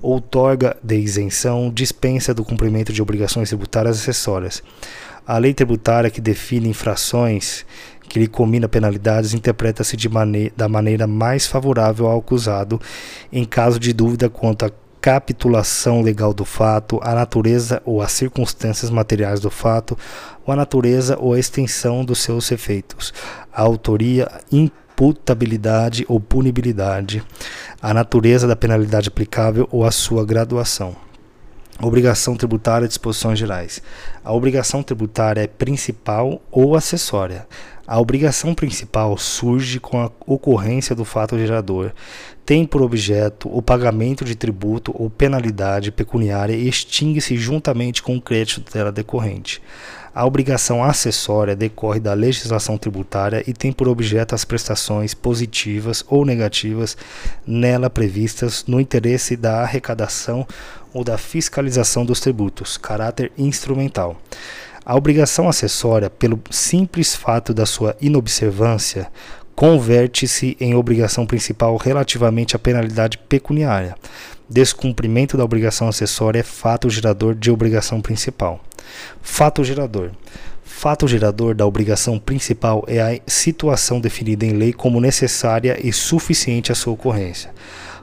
[0.00, 4.62] outorga de isenção, dispensa do cumprimento de obrigações tributárias acessórias.
[5.26, 7.64] A lei tributária que define infrações
[8.08, 12.80] que lhe combina penalidades interpreta-se mane da maneira mais favorável ao acusado
[13.32, 18.88] em caso de dúvida quanto à capitulação legal do fato, a natureza ou as circunstâncias
[18.88, 19.98] materiais do fato,
[20.46, 23.12] ou a natureza ou a extensão dos seus efeitos,
[23.52, 27.20] a autoria, imputabilidade ou punibilidade,
[27.80, 30.94] a natureza da penalidade aplicável ou a sua graduação.
[31.84, 33.82] Obrigação tributária disposições gerais.
[34.24, 37.44] A obrigação tributária é principal ou acessória.
[37.84, 41.90] A obrigação principal surge com a ocorrência do fato gerador.
[42.46, 48.22] Tem por objeto o pagamento de tributo ou penalidade pecuniária e extingue-se juntamente com o
[48.22, 49.60] crédito dela decorrente.
[50.14, 56.26] A obrigação acessória decorre da legislação tributária e tem por objeto as prestações positivas ou
[56.26, 56.96] negativas
[57.46, 60.46] nela previstas no interesse da arrecadação
[60.92, 64.16] ou da fiscalização dos tributos, caráter instrumental.
[64.84, 69.08] A obrigação acessória, pelo simples fato da sua inobservância,
[69.54, 73.94] converte-se em obrigação principal relativamente à penalidade pecuniária.
[74.48, 78.60] Descumprimento da obrigação acessória é fato gerador de obrigação principal.
[79.22, 80.10] Fato gerador.
[80.64, 86.72] Fato gerador da obrigação principal é a situação definida em lei como necessária e suficiente
[86.72, 87.50] à sua ocorrência.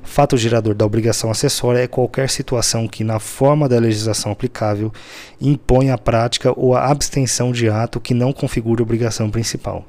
[0.04, 4.92] Fato gerador da obrigação acessória é qualquer situação que, na forma da legislação aplicável,
[5.40, 9.86] impõe a prática ou a abstenção de ato que não configure obrigação principal.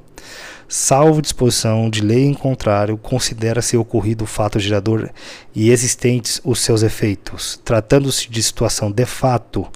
[0.67, 5.09] Salvo disposição de lei em contrário, considera-se ocorrido o fato gerador
[5.53, 9.67] e existentes os seus efeitos, tratando-se de situação de fato,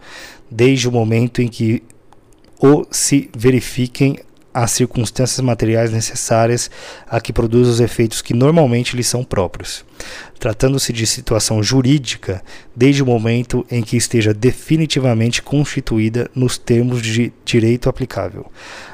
[0.50, 1.84] desde o momento em que
[2.62, 4.20] o se verifiquem
[4.56, 6.72] as circunstâncias materiais necessárias
[7.10, 9.84] a que produz os efeitos que normalmente lhe são próprios.
[10.40, 12.42] Tratando-se de situação jurídica,
[12.74, 18.50] desde o momento em que esteja definitivamente constituída nos termos de direito aplicável.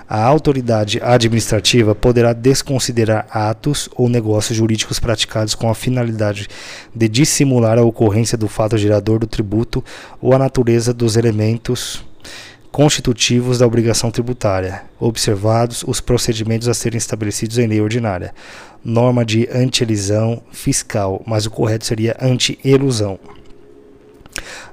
[0.10, 6.48] A autoridade administrativa poderá desconsiderar atos ou negócios jurídicos praticados com a finalidade
[6.94, 9.84] de dissimular a ocorrência do fato gerador do tributo
[10.20, 12.04] ou a natureza dos elementos
[12.72, 18.34] constitutivos da obrigação tributária, observados os procedimentos a serem estabelecidos em lei ordinária.
[18.84, 23.20] Norma de anti-elisão fiscal, mas o correto seria anti-elusão.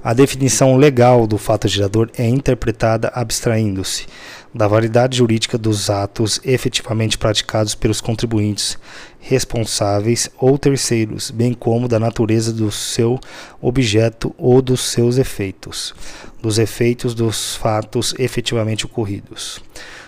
[0.02, 4.06] A definição legal do fato gerador é interpretada abstraindo-se
[4.54, 8.78] da validade jurídica dos atos efetivamente praticados pelos contribuintes
[9.18, 13.18] responsáveis ou terceiros, bem como da natureza do seu
[13.60, 15.92] objeto ou dos seus efeitos,
[16.40, 19.60] dos efeitos dos fatos efetivamente ocorridos.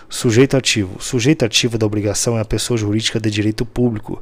[0.09, 1.01] Sujeito ativo.
[1.01, 4.21] Sujeito ativo da obrigação é a pessoa jurídica de direito público,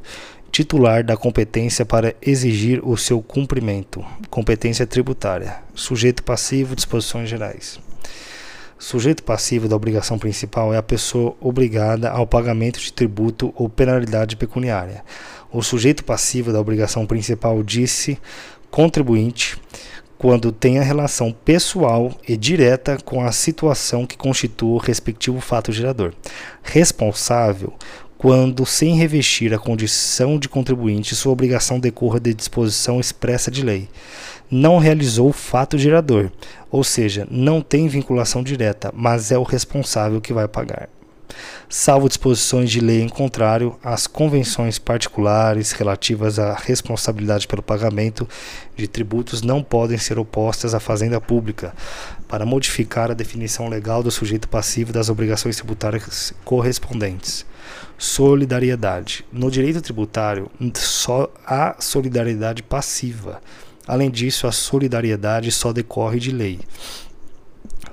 [0.50, 4.04] titular da competência para exigir o seu cumprimento.
[4.28, 5.56] Competência tributária.
[5.74, 7.78] Sujeito passivo, disposições gerais.
[8.78, 14.36] Sujeito passivo da obrigação principal é a pessoa obrigada ao pagamento de tributo ou penalidade
[14.36, 15.04] pecuniária.
[15.52, 18.18] O sujeito passivo da obrigação principal disse
[18.70, 19.58] contribuinte
[20.16, 25.72] quando tem a relação pessoal e direta com a situação que constitua o respectivo fato
[25.72, 26.12] gerador.
[26.62, 27.74] Responsável
[28.20, 33.88] quando, sem revestir a condição de contribuinte, sua obrigação decorra de disposição expressa de lei.
[34.50, 36.30] Não realizou o fato gerador,
[36.70, 40.90] ou seja, não tem vinculação direta, mas é o responsável que vai pagar
[41.68, 48.28] salvo disposições de lei em contrário às convenções particulares relativas à responsabilidade pelo pagamento
[48.76, 51.72] de tributos não podem ser opostas à fazenda pública
[52.26, 57.46] para modificar a definição legal do sujeito passivo das obrigações tributárias correspondentes.
[57.98, 59.24] Solidariedade.
[59.32, 63.40] No direito tributário, só há solidariedade passiva.
[63.86, 66.60] Além disso, a solidariedade só decorre de lei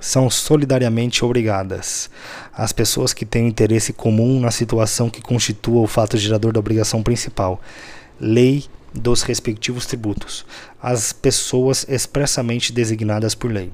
[0.00, 2.10] são solidariamente obrigadas.
[2.52, 7.02] As pessoas que têm interesse comum na situação que constitua o fato gerador da obrigação
[7.02, 7.60] principal.
[8.20, 10.46] Lei dos respectivos tributos,
[10.80, 13.70] as pessoas expressamente designadas por lei.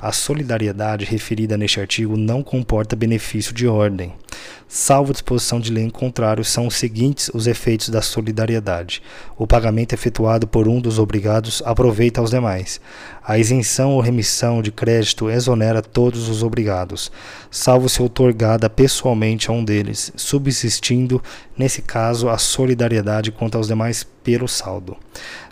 [0.00, 4.12] A solidariedade referida neste artigo não comporta benefício de ordem.
[4.68, 9.02] Salvo disposição de lei em contrário, são os seguintes os efeitos da solidariedade.
[9.36, 12.80] O pagamento efetuado por um dos obrigados aproveita aos demais.
[13.24, 17.10] A isenção ou remissão de crédito exonera todos os obrigados,
[17.50, 21.22] salvo se outorgada pessoalmente a um deles, subsistindo,
[21.56, 24.96] nesse caso, a solidariedade quanto aos demais pelo saldo.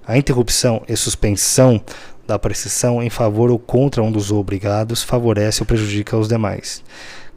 [0.07, 1.81] A interrupção e suspensão
[2.27, 6.83] da prescrição em favor ou contra um dos obrigados favorece ou prejudica os demais.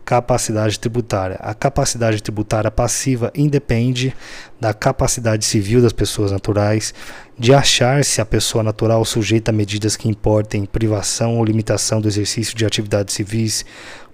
[0.05, 1.35] Capacidade tributária.
[1.41, 4.15] A capacidade tributária passiva independe
[4.59, 6.93] da capacidade civil das pessoas naturais
[7.37, 12.55] de achar-se a pessoa natural sujeita a medidas que importem privação ou limitação do exercício
[12.55, 13.65] de atividades civis,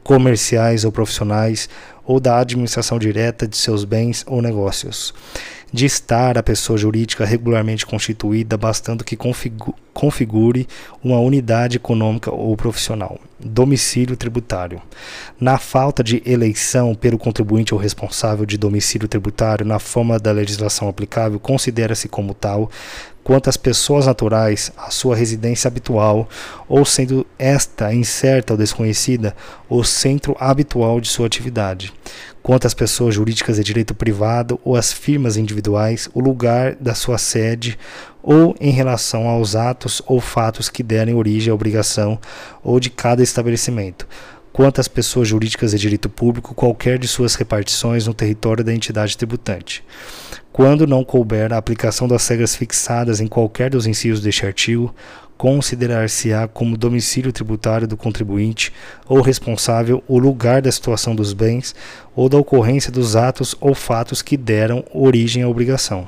[0.03, 1.69] comerciais ou profissionais
[2.03, 5.13] ou da administração direta de seus bens ou negócios
[5.73, 9.17] de estar a pessoa jurídica regularmente constituída, bastando que
[9.91, 10.67] configure
[11.03, 13.19] uma unidade econômica ou profissional.
[13.39, 14.79] Domicílio tributário.
[15.39, 20.87] Na falta de eleição pelo contribuinte ou responsável de domicílio tributário na forma da legislação
[20.87, 22.69] aplicável, considera-se como tal
[23.23, 26.27] quanto às pessoas naturais, a sua residência habitual,
[26.67, 29.35] ou sendo esta incerta ou desconhecida,
[29.69, 31.93] o centro habitual de sua atividade.
[32.41, 37.17] Quanto às pessoas jurídicas de direito privado ou às firmas individuais, o lugar da sua
[37.17, 37.79] sede
[38.21, 42.19] ou em relação aos atos ou fatos que derem origem à obrigação
[42.61, 44.07] ou de cada estabelecimento
[44.53, 49.17] quanto às pessoas jurídicas de direito público, qualquer de suas repartições no território da entidade
[49.17, 49.83] tributante
[50.53, 54.93] quando não couber a aplicação das regras fixadas em qualquer dos incisos deste artigo,
[55.35, 58.71] considerar-se-á como domicílio tributário do contribuinte
[59.07, 61.73] ou responsável o lugar da situação dos bens
[62.15, 66.07] ou da ocorrência dos atos ou fatos que deram origem à obrigação.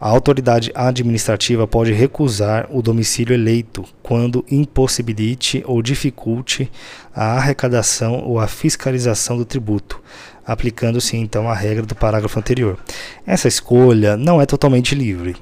[0.00, 6.70] A autoridade administrativa pode recusar o domicílio eleito quando impossibilite ou dificulte
[7.12, 10.00] a arrecadação ou a fiscalização do tributo,
[10.46, 12.78] aplicando-se então a regra do parágrafo anterior.
[13.26, 15.34] Essa escolha não é totalmente livre.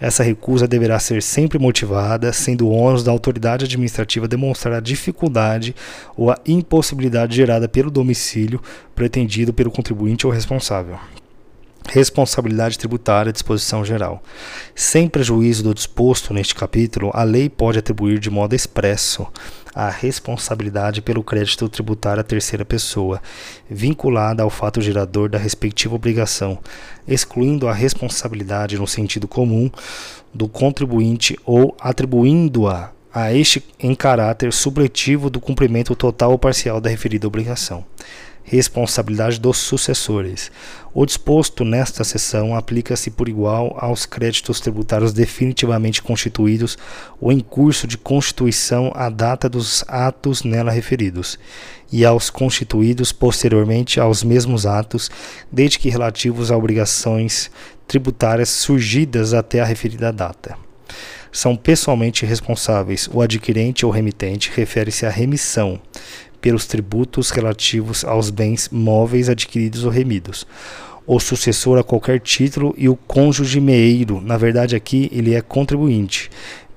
[0.00, 5.72] Essa recusa deverá ser sempre motivada, sendo o ônus da autoridade administrativa demonstrar a dificuldade
[6.16, 8.60] ou a impossibilidade gerada pelo domicílio
[8.92, 10.98] pretendido pelo contribuinte ou responsável.
[11.88, 14.22] Responsabilidade tributária, disposição geral.
[14.74, 19.26] Sem prejuízo do disposto neste capítulo, a lei pode atribuir de modo expresso
[19.74, 23.20] a responsabilidade pelo crédito tributário à terceira pessoa,
[23.68, 26.58] vinculada ao fato gerador da respectiva obrigação,
[27.06, 29.70] excluindo a responsabilidade no sentido comum
[30.32, 36.88] do contribuinte ou atribuindo-a a este em caráter supletivo do cumprimento total ou parcial da
[36.88, 37.84] referida obrigação
[38.50, 40.50] responsabilidade dos sucessores.
[40.92, 46.76] O disposto nesta seção aplica-se por igual aos créditos tributários definitivamente constituídos
[47.20, 51.38] ou em curso de constituição à data dos atos nela referidos,
[51.92, 55.08] e aos constituídos posteriormente aos mesmos atos,
[55.50, 57.52] desde que relativos a obrigações
[57.86, 60.56] tributárias surgidas até a referida data
[61.32, 63.08] são pessoalmente responsáveis.
[63.12, 65.80] O adquirente ou remitente refere-se à remissão,
[66.40, 70.46] pelos tributos relativos aos bens móveis adquiridos ou remidos.
[71.06, 76.30] O sucessor a qualquer título e o cônjuge meeiro, na verdade aqui ele é contribuinte,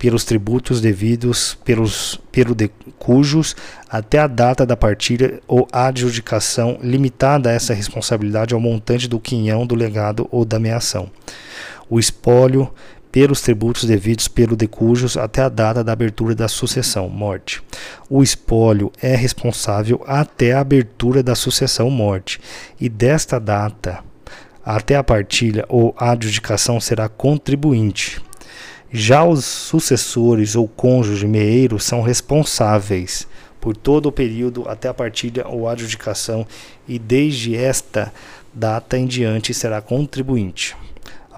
[0.03, 3.55] pelos tributos devidos pelos, pelo de cujos
[3.89, 9.75] até a data da partilha ou adjudicação limitada essa responsabilidade ao montante do quinhão do
[9.75, 11.09] legado ou da meação.
[11.89, 12.69] O espólio
[13.13, 17.61] pelos tributos devidos pelo decujus até a data da abertura da sucessão, morte.
[18.09, 22.41] O espólio é responsável até a abertura da sucessão, morte,
[22.81, 24.03] e desta data
[24.65, 28.19] até a partilha ou adjudicação será contribuinte.
[28.91, 33.27] Já os sucessores ou cônjuge meeiro são responsáveis
[33.61, 36.47] por todo o período até a partilha ou adjudicação
[36.87, 38.11] e desde esta
[38.51, 40.75] data em diante será contribuinte.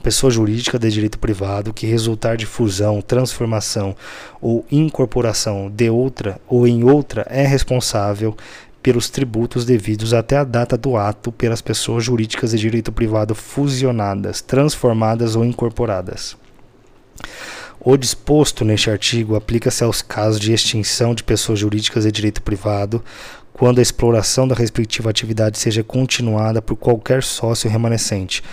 [0.06, 3.96] Pessoa jurídica de direito privado que resultar de fusão, transformação
[4.40, 8.38] ou incorporação de outra ou em outra é responsável
[8.84, 14.42] pelos tributos devidos até a data do ato pelas pessoas jurídicas de direito privado fusionadas,
[14.44, 16.38] transformadas ou incorporadas.
[17.80, 23.04] O disposto neste artigo aplica-se aos casos de extinção de pessoas jurídicas de direito privado,
[23.52, 28.44] quando a exploração da respectiva atividade seja continuada por qualquer sócio remanescente,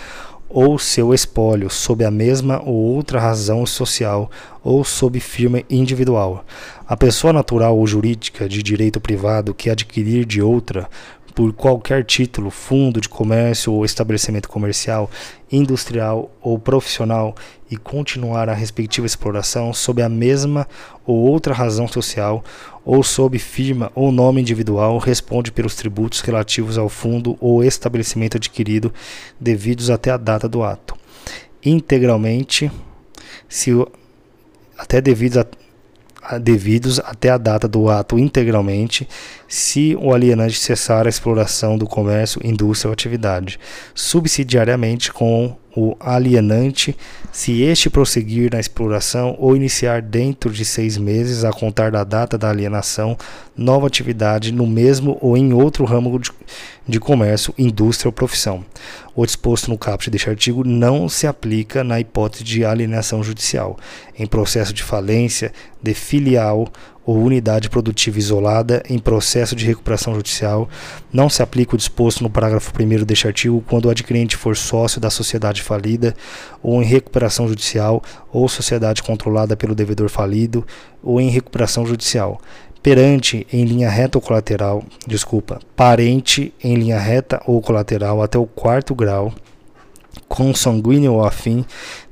[0.53, 4.29] ou seu espólio sob a mesma ou outra razão social
[4.63, 6.45] ou sob firma individual.
[6.87, 10.87] A pessoa natural ou jurídica de direito privado que adquirir de outra
[11.33, 15.09] por qualquer título, fundo de comércio ou estabelecimento comercial,
[15.51, 17.33] industrial ou profissional
[17.71, 20.67] e continuar a respectiva exploração sob a mesma
[21.03, 22.43] ou outra razão social
[22.85, 28.93] ou sob firma ou nome individual, responde pelos tributos relativos ao fundo ou estabelecimento adquirido
[29.39, 30.95] devidos até a data do ato.
[31.63, 32.71] Integralmente,
[33.47, 33.71] se
[34.77, 35.45] até devidos a
[36.41, 39.07] devidos até a data do ato integralmente,
[39.47, 43.59] se o alienante cessar a exploração do comércio, indústria ou atividade,
[43.93, 46.95] subsidiariamente com o alienante,
[47.31, 52.37] se este prosseguir na exploração ou iniciar dentro de seis meses a contar da data
[52.37, 53.17] da alienação
[53.57, 56.31] nova atividade no mesmo ou em outro ramo de,
[56.87, 58.63] de comércio, indústria ou profissão.
[59.15, 63.77] O disposto no caput deste artigo não se aplica na hipótese de alienação judicial,
[64.17, 65.53] em processo de falência
[65.83, 66.67] de filial
[67.05, 70.67] ou unidade produtiva isolada em processo de recuperação judicial,
[71.11, 74.99] não se aplica o disposto no parágrafo 1 deste artigo quando o adquirente for sócio
[74.99, 76.15] da sociedade falida
[76.63, 78.01] ou em recuperação judicial
[78.31, 80.65] ou sociedade controlada pelo devedor falido
[81.03, 82.41] ou em recuperação judicial.
[82.83, 88.45] Perante em linha reta ou colateral, desculpa, parente em linha reta ou colateral até o
[88.45, 89.33] quarto grau,
[90.27, 91.63] consanguíneo ou afim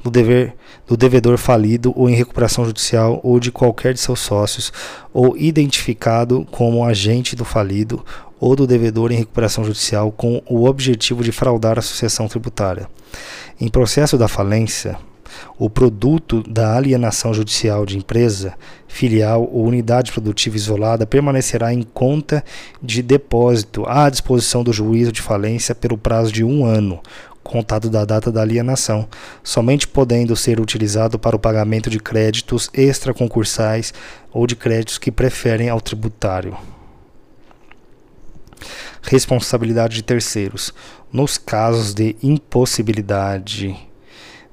[0.02, 0.56] do dever
[0.88, 4.72] do devedor falido ou em recuperação judicial ou de qualquer de seus sócios,
[5.14, 8.06] ou identificado como agente do falido
[8.40, 12.90] ou do devedor em recuperação judicial com o objetivo de fraudar a sucessão tributária.
[13.60, 14.98] Em processo da falência,
[15.58, 18.54] o produto da alienação judicial de empresa,
[18.88, 22.44] filial ou unidade produtiva isolada permanecerá em conta
[22.82, 27.02] de depósito à disposição do juízo de falência pelo prazo de um ano,
[27.44, 29.08] contado da data da alienação,
[29.44, 33.94] somente podendo ser utilizado para o pagamento de créditos extraconcursais
[34.32, 36.58] ou de créditos que preferem ao tributário.
[39.02, 40.74] Responsabilidade de terceiros.
[41.12, 43.76] Nos casos de impossibilidade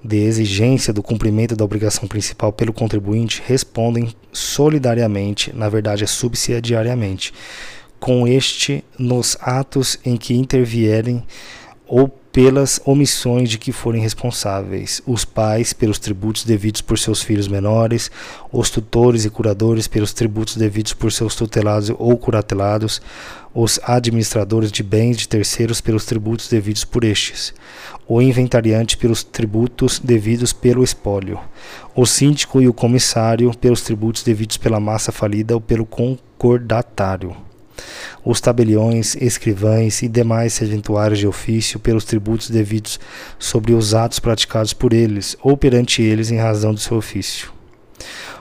[0.02, 7.32] de exigência do cumprimento da obrigação principal pelo contribuinte, respondem solidariamente, na verdade é subsidiariamente,
[7.98, 11.24] com este nos atos em que intervierem
[11.86, 17.48] ou pelas omissões de que forem responsáveis, os pais pelos tributos devidos por seus filhos
[17.48, 18.10] menores,
[18.52, 23.00] os tutores e curadores pelos tributos devidos por seus tutelados ou curatelados,
[23.60, 27.52] os administradores de bens de terceiros pelos tributos devidos por estes,
[28.06, 31.40] o inventariante pelos tributos devidos pelo espólio,
[31.92, 37.36] o síndico e o comissário pelos tributos devidos pela massa falida ou pelo concordatário
[38.24, 42.98] os tabeliões, escrivães e demais serventuários de ofício pelos tributos devidos
[43.38, 47.52] sobre os atos praticados por eles ou perante eles em razão do seu ofício.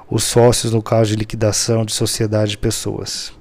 [0.09, 3.36] Os sócios no caso de liquidação de sociedade de pessoas.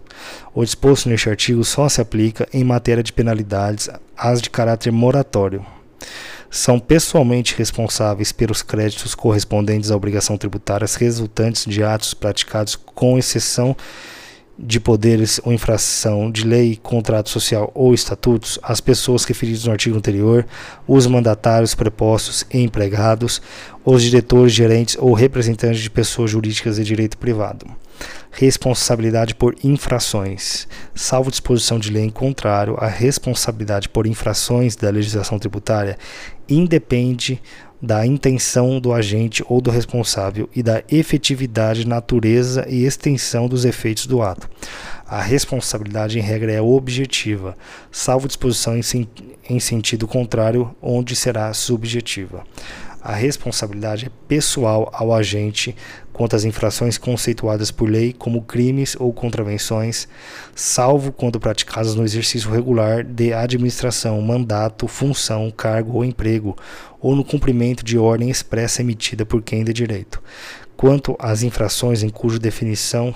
[0.54, 5.64] O disposto neste artigo só se aplica em matéria de penalidades às de caráter moratório.
[6.50, 13.74] São pessoalmente responsáveis pelos créditos correspondentes à obrigação tributária resultantes de atos praticados, com exceção
[13.74, 14.15] de
[14.80, 20.46] poderes ou infração de lei, contrato social ou estatutos, as pessoas referidas no artigo anterior,
[20.86, 23.42] os mandatários prepostos e empregados,
[23.84, 27.66] os diretores, gerentes ou representantes de pessoas jurídicas de direito privado.
[28.30, 30.68] Responsabilidade por infrações.
[30.94, 35.96] Salvo disposição de lei em contrário, a responsabilidade por infrações da legislação tributária
[36.48, 37.40] independe
[37.80, 44.06] da intenção do agente ou do responsável e da efetividade, natureza e extensão dos efeitos
[44.06, 44.48] do ato.
[45.06, 47.56] A responsabilidade, em regra, é objetiva,
[47.92, 49.08] salvo disposição em, sen
[49.48, 52.44] em sentido contrário, onde será subjetiva.
[53.08, 55.76] A responsabilidade é pessoal ao agente
[56.12, 60.08] quanto às infrações conceituadas por lei como crimes ou contravenções,
[60.56, 66.56] salvo quando praticadas no exercício regular de administração, mandato, função, cargo ou emprego,
[67.00, 70.20] ou no cumprimento de ordem expressa emitida por quem de direito.
[70.76, 73.14] Quanto às infrações em cuja definição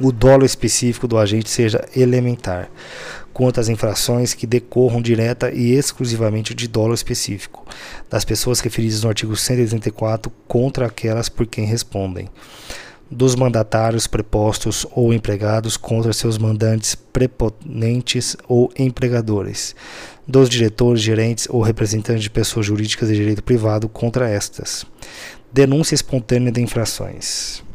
[0.00, 2.70] o dolo específico do agente seja elementar,
[3.36, 7.66] quanto às infrações que decorram direta e exclusivamente de dolo específico,
[8.08, 12.30] das pessoas referidas no artigo 184 contra aquelas por quem respondem,
[13.10, 19.76] dos mandatários prepostos ou empregados contra seus mandantes preponentes ou empregadores,
[20.26, 24.86] dos diretores, gerentes ou representantes de pessoas jurídicas de direito privado contra estas.
[25.52, 27.65] Denúncia espontânea de infrações.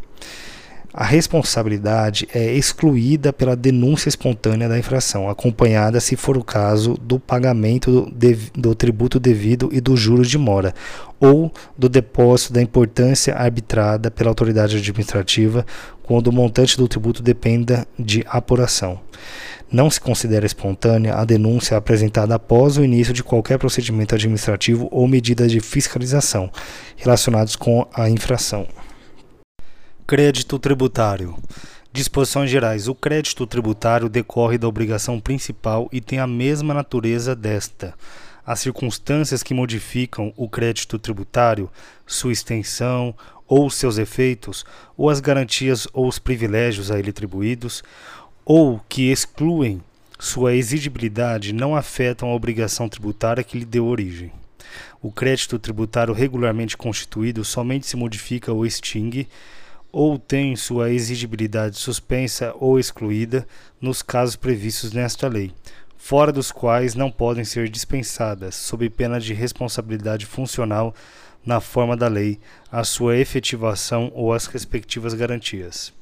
[0.93, 7.17] A responsabilidade é excluída pela denúncia espontânea da infração, acompanhada, se for o caso, do
[7.17, 10.73] pagamento do, do tributo devido e dos juros de mora,
[11.17, 15.65] ou do depósito da importância arbitrada pela autoridade administrativa
[16.03, 18.99] quando o montante do tributo dependa de apuração.
[19.71, 25.07] Não se considera espontânea a denúncia apresentada após o início de qualquer procedimento administrativo ou
[25.07, 26.51] medida de fiscalização
[26.97, 28.67] relacionados com a infração.
[30.07, 31.37] Crédito tributário.
[31.93, 32.89] Disposições gerais.
[32.89, 37.93] O crédito tributário decorre da obrigação principal e tem a mesma natureza desta.
[38.45, 41.69] As circunstâncias que modificam o crédito tributário,
[42.05, 43.15] sua extensão
[43.47, 44.65] ou seus efeitos,
[44.97, 47.81] ou as garantias ou os privilégios a ele atribuídos,
[48.43, 49.81] ou que excluem
[50.19, 54.31] sua exigibilidade, não afetam a obrigação tributária que lhe deu origem.
[55.01, 59.27] O crédito tributário regularmente constituído somente se modifica ou extingue
[59.91, 63.47] ou tem sua exigibilidade suspensa ou excluída
[63.79, 65.51] nos casos previstos nesta lei,
[65.97, 70.95] fora dos quais não podem ser dispensadas, sob pena de responsabilidade funcional
[71.45, 72.39] na forma da lei,
[72.71, 75.93] a sua efetivação ou as respectivas garantias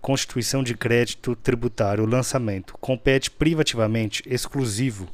[0.00, 5.08] constituição de crédito tributário, lançamento, compete privativamente, exclusivo,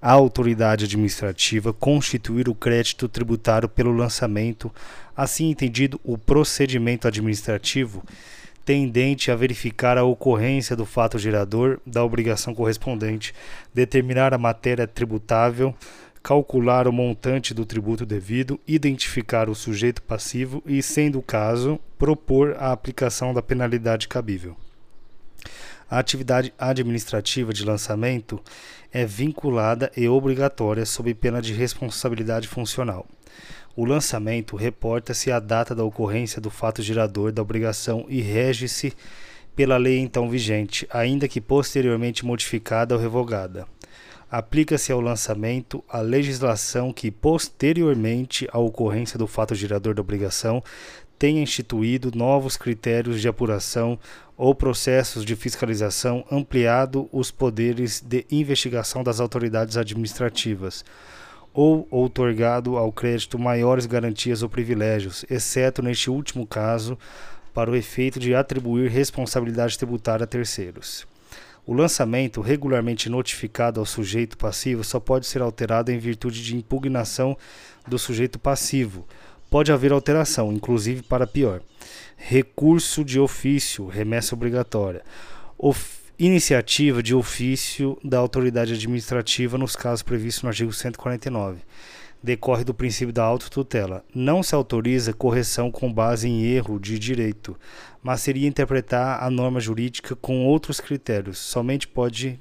[0.00, 4.72] à autoridade administrativa constituir o crédito tributário pelo lançamento,
[5.16, 8.02] assim entendido o procedimento administrativo
[8.68, 13.34] tendente a verificar a ocorrência do fato gerador da obrigação correspondente,
[13.72, 15.74] determinar a matéria tributável,
[16.22, 22.56] calcular o montante do tributo devido, identificar o sujeito passivo e, sendo o caso, propor
[22.58, 24.56] a aplicação da penalidade cabível.
[25.90, 28.40] A atividade administrativa de lançamento
[28.92, 33.06] é vinculada e obrigatória sob pena de responsabilidade funcional.
[33.74, 38.92] O lançamento reporta-se à data da ocorrência do fato gerador da obrigação e rege-se
[39.56, 43.66] pela lei então vigente, ainda que posteriormente modificada ou revogada
[44.30, 50.62] aplica-se ao lançamento a legislação que, posteriormente à ocorrência do fato gerador da obrigação,
[51.18, 53.98] tenha instituído novos critérios de apuração
[54.36, 60.84] ou processos de fiscalização, ampliado os poderes de investigação das autoridades administrativas,
[61.52, 66.96] ou outorgado ao crédito maiores garantias ou privilégios, exceto neste último caso,
[67.52, 71.04] para o efeito de atribuir responsabilidade tributária a terceiros.
[71.68, 77.36] O lançamento, regularmente notificado ao sujeito passivo, só pode ser alterado em virtude de impugnação
[77.86, 79.06] do sujeito passivo.
[79.50, 81.60] Pode haver alteração, inclusive para pior.
[82.16, 85.02] Recurso de ofício, remessa obrigatória.
[85.58, 91.58] Of iniciativa de ofício da autoridade administrativa nos casos previstos no artigo 149
[92.22, 94.04] decorre do princípio da autotutela.
[94.14, 97.56] Não se autoriza correção com base em erro de direito,
[98.02, 101.38] mas seria interpretar a norma jurídica com outros critérios.
[101.38, 102.40] Somente pode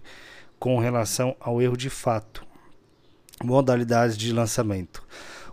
[0.60, 2.46] com relação ao erro de fato.
[3.44, 5.04] Modalidades de lançamento.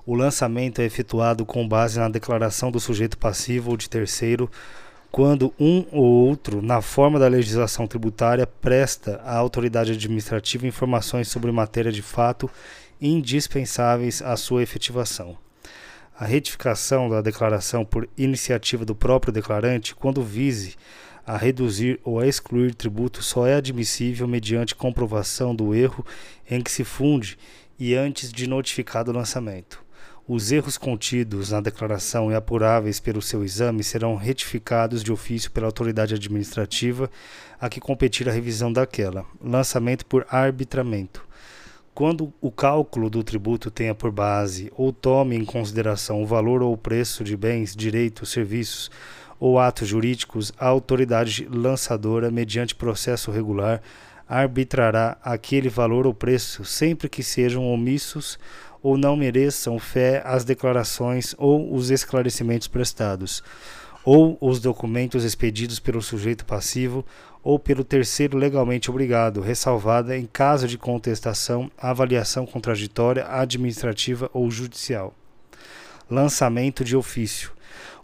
[0.07, 4.51] O lançamento é efetuado com base na declaração do sujeito passivo ou de terceiro,
[5.11, 11.53] quando um ou outro, na forma da legislação tributária, presta à autoridade administrativa informações sobre
[11.53, 12.51] matéria de fato
[13.01, 15.37] indispensáveis à sua efetivação.
[16.17, 20.77] A retificação da declaração por iniciativa do próprio declarante, quando vise
[21.27, 26.07] a reduzir ou a excluir tributo, só é admissível mediante comprovação do erro
[26.49, 27.37] em que se funde
[27.79, 29.83] e antes de notificado o lançamento.
[30.27, 35.67] Os erros contidos na declaração e apuráveis pelo seu exame serão retificados de ofício pela
[35.67, 37.11] autoridade administrativa
[37.61, 39.27] a que competir a revisão daquela.
[39.43, 41.27] Lançamento por arbitramento
[41.95, 46.77] quando o cálculo do tributo tenha por base ou tome em consideração o valor ou
[46.77, 48.91] preço de bens, direitos, serviços
[49.39, 53.81] ou atos jurídicos, a autoridade lançadora, mediante processo regular,
[54.29, 58.39] arbitrará aquele valor ou preço sempre que sejam omissos
[58.83, 63.43] ou não mereçam fé as declarações ou os esclarecimentos prestados,
[64.05, 67.05] ou os documentos expedidos pelo sujeito passivo
[67.45, 75.15] ou pelo terceiro legalmente obrigado, ressalvada em caso de contestação, avaliação contraditória, administrativa ou judicial.
[76.11, 77.53] Lançamento de ofício.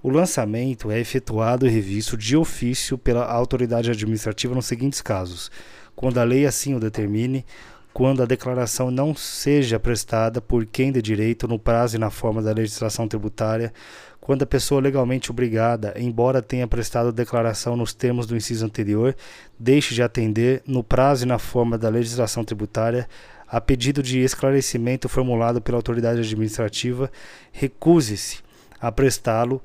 [0.02, 5.50] O lançamento é efetuado e revisto de ofício pela autoridade administrativa nos seguintes casos:
[5.96, 7.44] quando a lei assim o determine,
[7.92, 12.40] quando a declaração não seja prestada por quem de direito no prazo e na forma
[12.40, 13.72] da legislação tributária,
[14.20, 19.16] quando a pessoa legalmente obrigada, embora tenha prestado declaração nos termos do inciso anterior,
[19.58, 23.08] deixe de atender no prazo e na forma da legislação tributária
[23.48, 27.10] a pedido de esclarecimento formulado pela autoridade administrativa,
[27.50, 28.38] recuse-se
[28.80, 29.60] a prestá-lo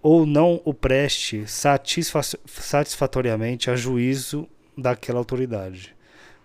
[0.00, 5.95] ou não o preste satisfatoriamente a juízo daquela autoridade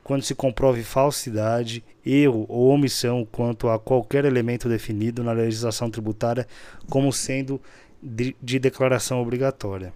[0.04, 6.48] quando se comprove falsidade, erro ou omissão quanto a qualquer elemento definido na legislação tributária
[6.90, 7.62] como sendo
[8.02, 9.94] de, de declaração obrigatória.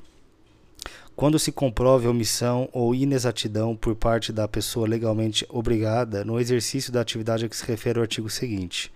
[1.16, 7.02] Quando se comprove omissão ou inexatidão por parte da pessoa legalmente obrigada no exercício da
[7.02, 8.92] atividade a que se refere o artigo seguinte.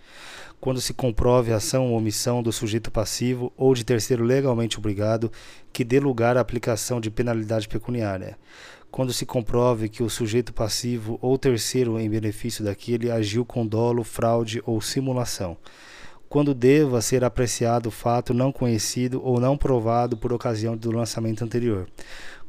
[0.59, 5.31] Quando se comprove ação ou omissão do sujeito passivo ou de terceiro legalmente obrigado
[5.71, 8.37] que dê lugar à aplicação de penalidade pecuniária
[8.91, 14.03] quando se comprove que o sujeito passivo ou terceiro em benefício daquele agiu com dolo,
[14.03, 15.57] fraude ou simulação,
[16.27, 21.87] quando deva ser apreciado fato não conhecido ou não provado por ocasião do lançamento anterior,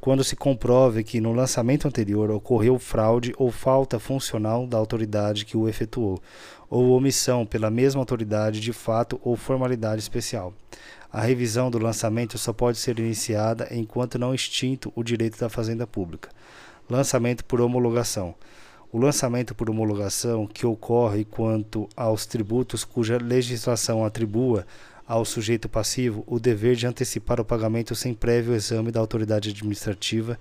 [0.00, 5.56] quando se comprove que no lançamento anterior ocorreu fraude ou falta funcional da autoridade que
[5.56, 6.20] o efetuou,
[6.68, 10.54] ou omissão pela mesma autoridade de fato ou formalidade especial.
[11.12, 15.84] A revisão do lançamento só pode ser iniciada enquanto não extinto o direito da fazenda
[15.84, 16.28] pública.
[16.88, 18.34] Lançamento por homologação.
[18.92, 24.64] O lançamento por homologação, que ocorre quanto aos tributos cuja legislação atribua
[25.06, 30.38] ao sujeito passivo o dever de antecipar o pagamento sem prévio exame da autoridade administrativa,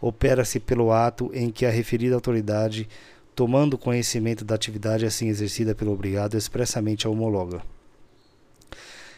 [0.00, 2.88] opera-se pelo ato em que a referida autoridade,
[3.34, 7.60] tomando conhecimento da atividade assim exercida pelo obrigado, expressamente a homologa.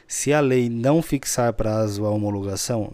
[0.09, 2.93] Se a lei não fixar prazo à homologação,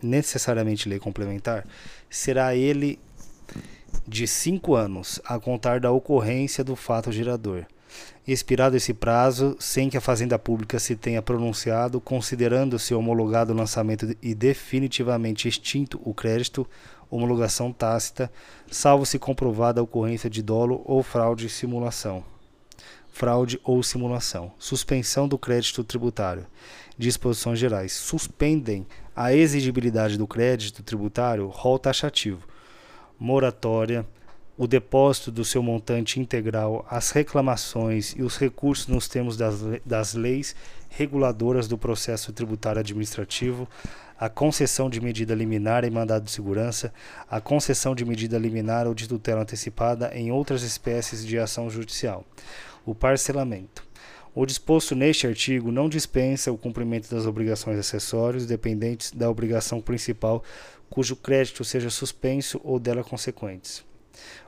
[0.00, 1.66] necessariamente lei complementar,
[2.08, 2.98] será ele
[4.06, 7.64] de cinco anos a contar da ocorrência do fato gerador.
[8.26, 14.14] Expirado esse prazo, sem que a Fazenda Pública se tenha pronunciado, considerando-se homologado o lançamento
[14.22, 16.68] e definitivamente extinto o crédito,
[17.10, 18.30] homologação tácita,
[18.70, 22.22] salvo se comprovada a ocorrência de dolo ou fraude e simulação
[23.18, 24.52] fraude ou simulação.
[24.60, 26.46] Suspensão do crédito tributário.
[26.96, 27.92] Disposições gerais.
[27.92, 32.46] Suspendem a exigibilidade do crédito tributário rol taxativo.
[33.18, 34.06] Moratória.
[34.56, 40.14] O depósito do seu montante integral, as reclamações e os recursos nos termos das, das
[40.14, 40.54] leis
[40.88, 43.68] reguladoras do processo tributário administrativo,
[44.18, 46.92] a concessão de medida liminar em mandado de segurança,
[47.30, 52.24] a concessão de medida liminar ou de tutela antecipada em outras espécies de ação judicial
[52.84, 53.86] o parcelamento.
[54.34, 60.44] O disposto neste artigo não dispensa o cumprimento das obrigações acessórias dependentes da obrigação principal
[60.88, 63.84] cujo crédito seja suspenso ou dela consequentes.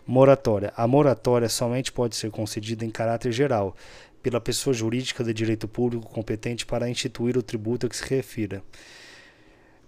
[0.06, 0.72] Moratória.
[0.76, 3.76] A moratória somente pode ser concedida em caráter geral
[4.22, 8.62] pela pessoa jurídica de direito público competente para instituir o tributo a que se refira.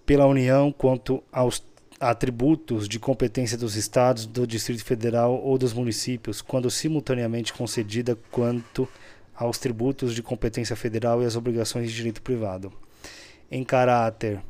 [0.07, 1.63] Pela União, quanto aos
[2.03, 8.89] atributos de competência dos estados, do Distrito Federal ou dos municípios, quando simultaneamente concedida quanto
[9.33, 12.73] aos tributos de competência federal e as obrigações de direito privado.
[13.49, 14.43] Em caráter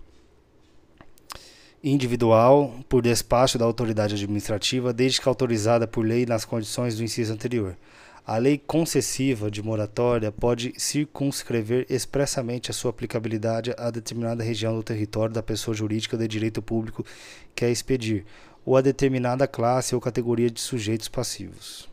[1.85, 7.35] individual, por despacho da autoridade administrativa, desde que autorizada por lei nas condições do inciso
[7.35, 7.77] anterior.
[8.25, 14.83] A lei concessiva de moratória pode circunscrever expressamente a sua aplicabilidade a determinada região do
[14.83, 17.05] território da pessoa jurídica de direito público
[17.53, 18.25] que a expedir,
[18.65, 21.91] ou a determinada classe ou categoria de sujeitos passivos.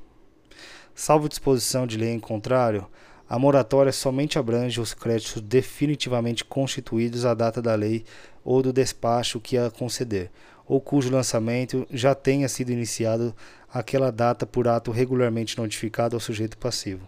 [0.94, 2.86] Salvo disposição de lei em contrário,
[3.28, 8.06] a moratória somente abrange os créditos definitivamente constituídos à data da lei
[8.44, 10.30] ou do despacho que a conceder,
[10.68, 13.36] ou cujo lançamento já tenha sido iniciado
[13.74, 17.08] aquela data por ato regularmente notificado ao sujeito passivo.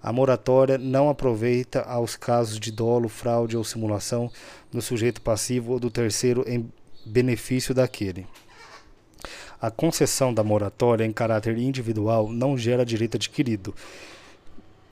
[0.00, 4.30] A moratória não aproveita aos casos de dolo, fraude ou simulação
[4.70, 6.70] do sujeito passivo ou do terceiro em
[7.04, 8.26] benefício daquele.
[9.60, 13.74] A concessão da moratória em caráter individual não gera direito adquirido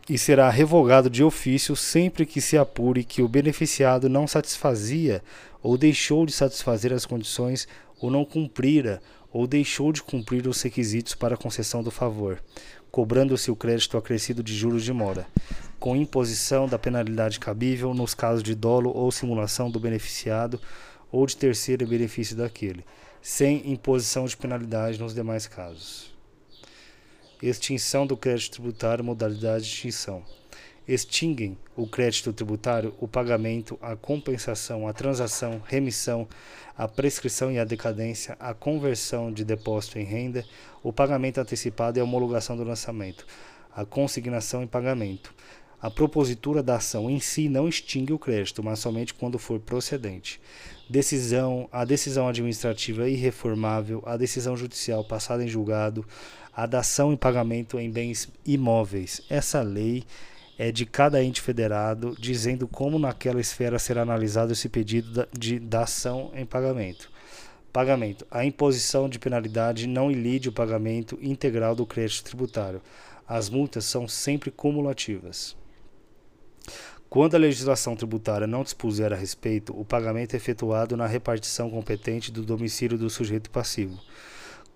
[0.08, 5.22] e será revogado de ofício sempre que se apure que o beneficiado não satisfazia
[5.62, 7.66] ou deixou de satisfazer as condições
[8.00, 9.00] ou não cumprira
[9.36, 12.42] ou deixou de cumprir os requisitos para concessão do favor,
[12.90, 15.26] cobrando-se o crédito acrescido de juros de mora,
[15.78, 20.58] com imposição da penalidade cabível nos casos de dolo ou simulação do beneficiado
[21.12, 22.82] ou de terceiro benefício daquele,
[23.20, 26.10] sem imposição de penalidade nos demais casos.
[27.42, 30.24] Extinção do crédito tributário, modalidade de extinção
[30.86, 36.28] extinguem o crédito tributário, o pagamento, a compensação, a transação, remissão,
[36.76, 40.44] a prescrição e a decadência, a conversão de depósito em renda,
[40.82, 43.26] o pagamento antecipado e a homologação do lançamento,
[43.74, 45.34] a consignação e pagamento.
[45.80, 50.40] A propositura da ação em si não extingue o crédito, mas somente quando for procedente.
[50.88, 56.06] Decisão, a decisão administrativa irreformável, a decisão judicial passada em julgado,
[56.54, 59.20] a dação em pagamento em bens imóveis.
[59.28, 60.04] Essa lei
[60.58, 66.30] é de cada ente federado, dizendo como naquela esfera será analisado esse pedido de dação
[66.34, 67.10] em pagamento.
[67.72, 68.26] Pagamento.
[68.30, 72.80] A imposição de penalidade não ilide o pagamento integral do crédito tributário.
[73.28, 75.54] As multas são sempre cumulativas.
[77.08, 82.32] Quando a legislação tributária não dispuser a respeito, o pagamento é efetuado na repartição competente
[82.32, 84.00] do domicílio do sujeito passivo.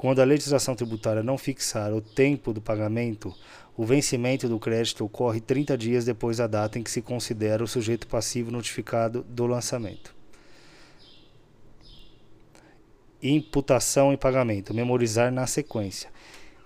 [0.00, 3.34] Quando a legislação tributária não fixar o tempo do pagamento,
[3.76, 7.68] o vencimento do crédito ocorre 30 dias depois da data em que se considera o
[7.68, 10.14] sujeito passivo notificado do lançamento.
[13.22, 14.72] Imputação e pagamento.
[14.72, 16.08] Memorizar na sequência.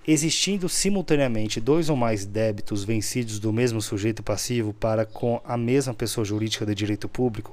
[0.07, 5.93] Existindo simultaneamente dois ou mais débitos vencidos do mesmo sujeito passivo para com a mesma
[5.93, 7.53] pessoa jurídica de direito público,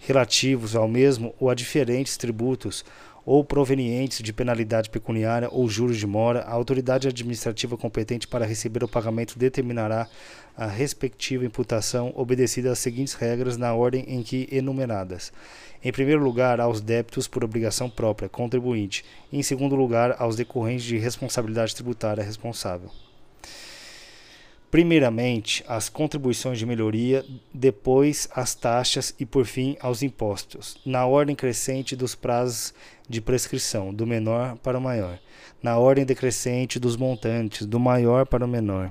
[0.00, 2.84] relativos ao mesmo ou a diferentes tributos
[3.24, 8.82] ou provenientes de penalidade pecuniária ou juros de mora, a autoridade administrativa competente para receber
[8.82, 10.08] o pagamento determinará
[10.56, 15.32] a respectiva imputação obedecida às seguintes regras na ordem em que enumeradas.
[15.84, 19.04] Em primeiro lugar, aos débitos por obrigação própria, contribuinte.
[19.32, 22.90] Em segundo lugar, aos decorrentes de responsabilidade tributária responsável.
[24.72, 31.36] Primeiramente, as contribuições de melhoria, depois as taxas e, por fim, aos impostos, na ordem
[31.36, 32.72] crescente dos prazos
[33.06, 35.18] de prescrição, do menor para o maior,
[35.62, 38.90] na ordem decrescente dos montantes, do maior para o menor.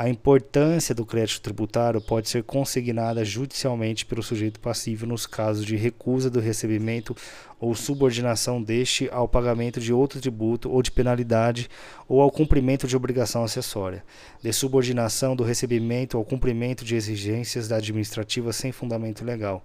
[0.00, 5.76] A importância do crédito tributário pode ser consignada judicialmente pelo sujeito passivo nos casos de
[5.76, 7.14] recusa do recebimento
[7.60, 11.68] ou subordinação deste ao pagamento de outro tributo ou de penalidade
[12.08, 14.02] ou ao cumprimento de obrigação acessória,
[14.42, 19.62] de subordinação do recebimento ao cumprimento de exigências da administrativa sem fundamento legal,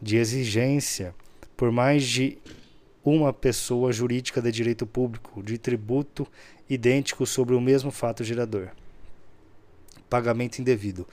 [0.00, 1.12] de exigência
[1.56, 2.38] por mais de
[3.04, 6.24] uma pessoa jurídica de direito público de tributo
[6.70, 8.70] idêntico sobre o mesmo fato gerador
[10.12, 11.08] pagamento indevido.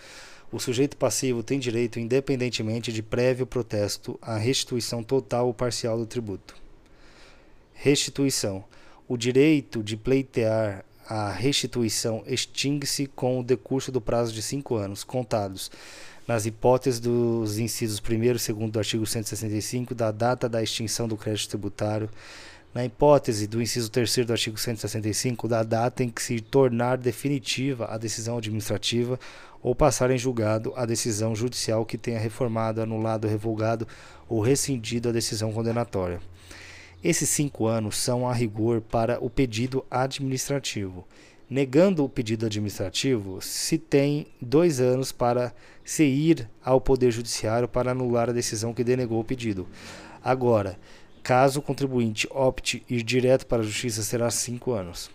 [0.51, 6.05] O sujeito passivo tem direito, independentemente de prévio protesto, à restituição total ou parcial do
[6.05, 6.53] tributo.
[7.73, 8.61] Restituição.
[9.07, 15.05] O direito de pleitear a restituição extingue-se com o decurso do prazo de cinco anos,
[15.05, 15.71] contados,
[16.27, 21.15] nas hipóteses dos incisos 1 e 2 do artigo 165, da data da extinção do
[21.15, 22.09] crédito tributário,
[22.73, 27.85] na hipótese do inciso 3 do artigo 165, da data em que se tornar definitiva
[27.85, 29.19] a decisão administrativa
[29.61, 33.87] ou passar em julgado a decisão judicial que tenha reformado, anulado, revogado
[34.27, 36.21] ou rescindido a decisão condenatória.
[37.03, 41.07] Esses cinco anos são a rigor para o pedido administrativo.
[41.49, 45.53] Negando o pedido administrativo, se tem dois anos para
[45.83, 49.67] se ir ao Poder Judiciário para anular a decisão que denegou o pedido.
[50.23, 50.77] Agora,
[51.29, 55.11] Caso o contribuinte opte ir direto para a Justiça, será cinco anos.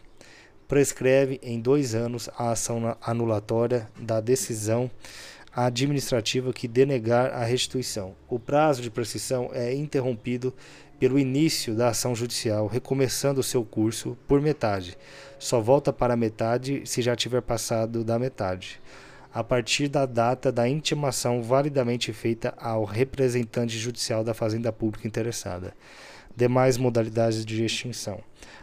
[0.69, 4.89] Prescreve em dois anos a ação anulatória da decisão
[5.53, 8.15] administrativa que denegar a restituição.
[8.29, 10.55] O prazo de prescrição é interrompido
[11.01, 14.97] pelo início da ação judicial, recomeçando o seu curso por metade.
[15.37, 18.81] Só volta para a metade se já tiver passado da metade
[19.35, 25.75] a partir da data da intimação validamente feita ao representante judicial da fazenda pública interessada.
[26.37, 28.21] Demais modalidades de extinção.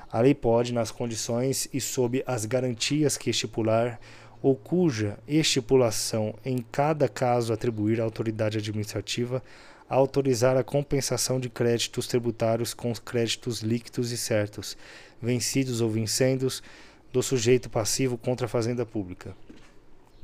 [0.09, 3.99] A lei pode, nas condições e sob as garantias que estipular
[4.41, 9.43] ou cuja estipulação em cada caso atribuir à autoridade administrativa,
[9.89, 14.77] autorizar a compensação de créditos tributários com créditos líquidos e certos,
[15.21, 16.63] vencidos ou vincendos,
[17.11, 19.35] do sujeito passivo contra a fazenda pública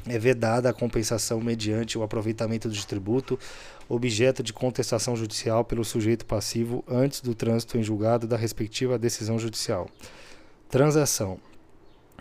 [0.10, 3.40] é vedada a compensação mediante o aproveitamento de tributo,
[3.90, 9.40] objeto de contestação judicial pelo sujeito passivo antes do trânsito em julgado da respectiva decisão
[9.40, 9.90] judicial.
[10.70, 11.40] Transação.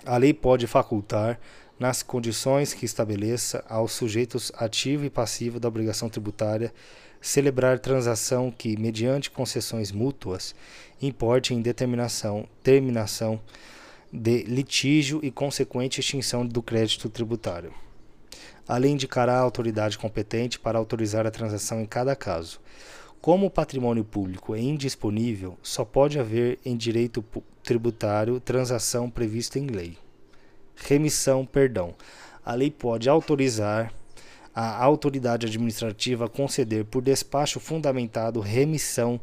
[0.05, 1.41] A lei pode facultar,
[1.79, 6.73] nas condições que estabeleça aos sujeitos ativo e passivo da obrigação tributária
[7.21, 10.55] celebrar transação que, mediante concessões mútuas,
[11.03, 13.41] importe em determinação, terminação
[14.17, 17.73] de litígio e consequente extinção do crédito tributário.
[18.67, 22.59] Além indicará a autoridade competente para autorizar a transação em cada caso.
[23.21, 27.25] Como o patrimônio público é indisponível, só pode haver em direito
[27.63, 29.99] tributário transação prevista em lei.
[30.75, 31.95] Remissão, perdão.
[32.45, 33.93] A lei pode autorizar
[34.55, 39.21] a autoridade administrativa a conceder por despacho fundamentado remissão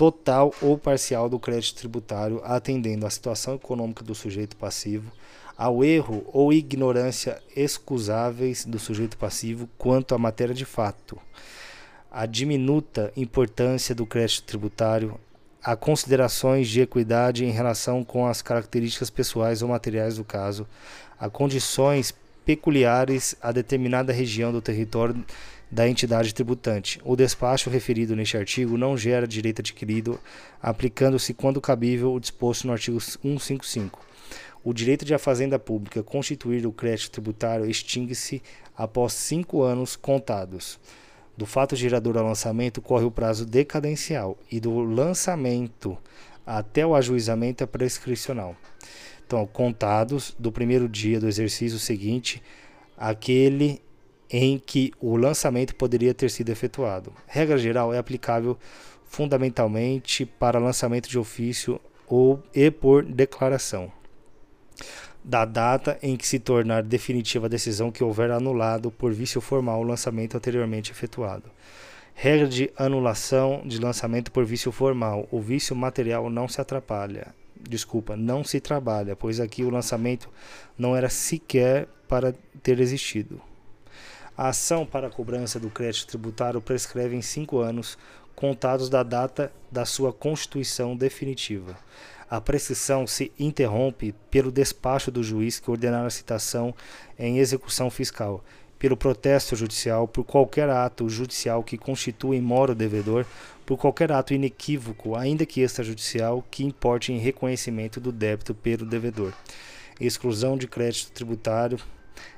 [0.00, 5.12] total ou parcial do crédito tributário, atendendo à situação econômica do sujeito passivo,
[5.58, 11.18] ao erro ou ignorância excusáveis do sujeito passivo quanto à matéria de fato,
[12.10, 15.20] a diminuta importância do crédito tributário,
[15.62, 20.66] a considerações de equidade em relação com as características pessoais ou materiais do caso,
[21.18, 22.14] a condições
[22.46, 25.22] peculiares a determinada região do território
[25.70, 27.00] da entidade tributante.
[27.04, 30.18] O despacho referido neste artigo não gera direito adquirido,
[30.60, 34.04] aplicando-se quando cabível o disposto no artigo 155.
[34.62, 38.42] O direito de a Fazenda Pública constituir o crédito tributário extingue-se
[38.76, 40.78] após cinco anos contados.
[41.36, 45.96] Do fato gerador ao lançamento corre o prazo decadencial e do lançamento
[46.46, 48.56] até o ajuizamento é prescricional.
[49.26, 52.42] Então, contados do primeiro dia do exercício seguinte,
[52.98, 53.80] aquele
[54.30, 57.12] em que o lançamento poderia ter sido efetuado.
[57.26, 58.56] Regra geral é aplicável
[59.04, 63.90] fundamentalmente para lançamento de ofício ou e por declaração.
[65.22, 69.80] Da data em que se tornar definitiva a decisão que houver anulado por vício formal
[69.80, 71.50] o lançamento anteriormente efetuado.
[72.14, 75.26] Regra de anulação de lançamento por vício formal.
[75.30, 77.34] O vício material não se atrapalha
[77.68, 80.28] desculpa, não se trabalha, pois aqui o lançamento
[80.78, 83.40] não era sequer para ter existido.
[84.40, 87.98] A ação para a cobrança do crédito tributário prescreve em cinco anos,
[88.34, 91.76] contados da data da sua constituição definitiva.
[92.30, 96.74] A prescrição se interrompe pelo despacho do juiz que ordenar a citação
[97.18, 98.42] em execução fiscal,
[98.78, 103.26] pelo protesto judicial, por qualquer ato judicial que constitua em mora o devedor,
[103.66, 109.34] por qualquer ato inequívoco, ainda que extrajudicial, que importe em reconhecimento do débito pelo devedor.
[110.00, 111.78] Exclusão de crédito tributário.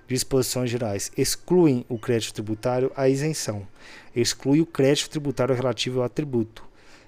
[0.09, 1.11] Disposições gerais.
[1.17, 3.67] Excluem o crédito tributário a isenção.
[4.15, 6.65] Exclui o crédito tributário relativo ao tributo.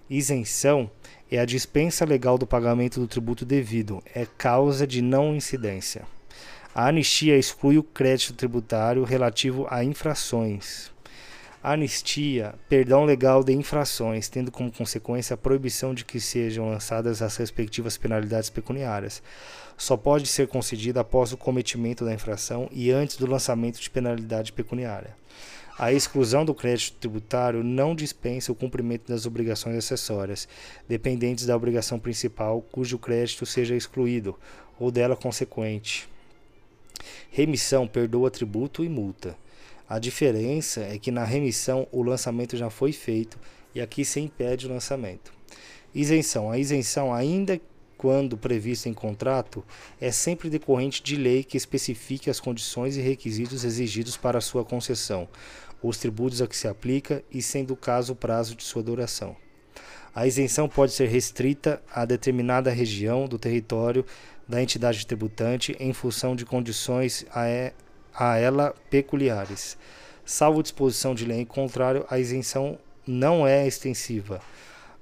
[0.08, 0.90] Isenção
[1.30, 6.02] é a dispensa legal do pagamento do tributo devido, é causa de não incidência.
[6.74, 10.92] A anistia exclui o crédito tributário relativo a infrações
[11.64, 17.34] anistia, perdão legal de infrações, tendo como consequência a proibição de que sejam lançadas as
[17.38, 19.22] respectivas penalidades pecuniárias.
[19.76, 24.52] Só pode ser concedida após o cometimento da infração e antes do lançamento de penalidade
[24.52, 25.16] pecuniária.
[25.76, 30.46] A exclusão do crédito tributário não dispensa o cumprimento das obrigações acessórias,
[30.88, 34.38] dependentes da obrigação principal cujo crédito seja excluído,
[34.78, 36.08] ou dela consequente.
[37.30, 39.36] Remissão perdoa tributo e multa.
[39.88, 43.36] A diferença é que na remissão o lançamento já foi feito
[43.74, 45.32] e aqui se impede o lançamento.
[45.92, 46.50] Isenção.
[46.50, 47.60] A isenção, ainda
[47.96, 49.64] quando prevista em contrato,
[50.00, 55.28] é sempre decorrente de lei que especifique as condições e requisitos exigidos para sua concessão,
[55.82, 59.36] os tributos a que se aplica e, sendo o caso, o prazo de sua duração.
[60.14, 64.04] A isenção pode ser restrita a determinada região do território
[64.48, 67.26] da entidade tributante em função de condições
[68.14, 69.76] a ela peculiares.
[70.24, 74.40] Salvo disposição de lei em contrário, a isenção não é extensiva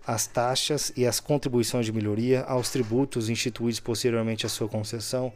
[0.06, 5.32] às taxas e às contribuições de melhoria, aos tributos instituídos posteriormente à sua concessão.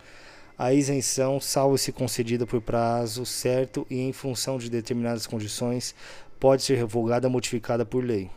[0.58, 5.94] A isenção, salvo se concedida por prazo certo e em função de determinadas condições,
[6.40, 8.30] pode ser revogada ou modificada por lei.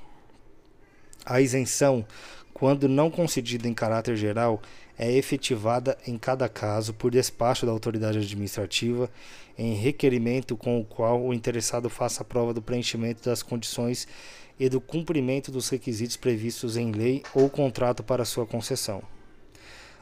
[1.25, 2.05] A isenção,
[2.53, 4.61] quando não concedida em caráter geral,
[4.97, 9.09] é efetivada em cada caso por despacho da autoridade administrativa
[9.57, 14.07] em requerimento com o qual o interessado faça a prova do preenchimento das condições
[14.59, 19.01] e do cumprimento dos requisitos previstos em lei ou contrato para sua concessão.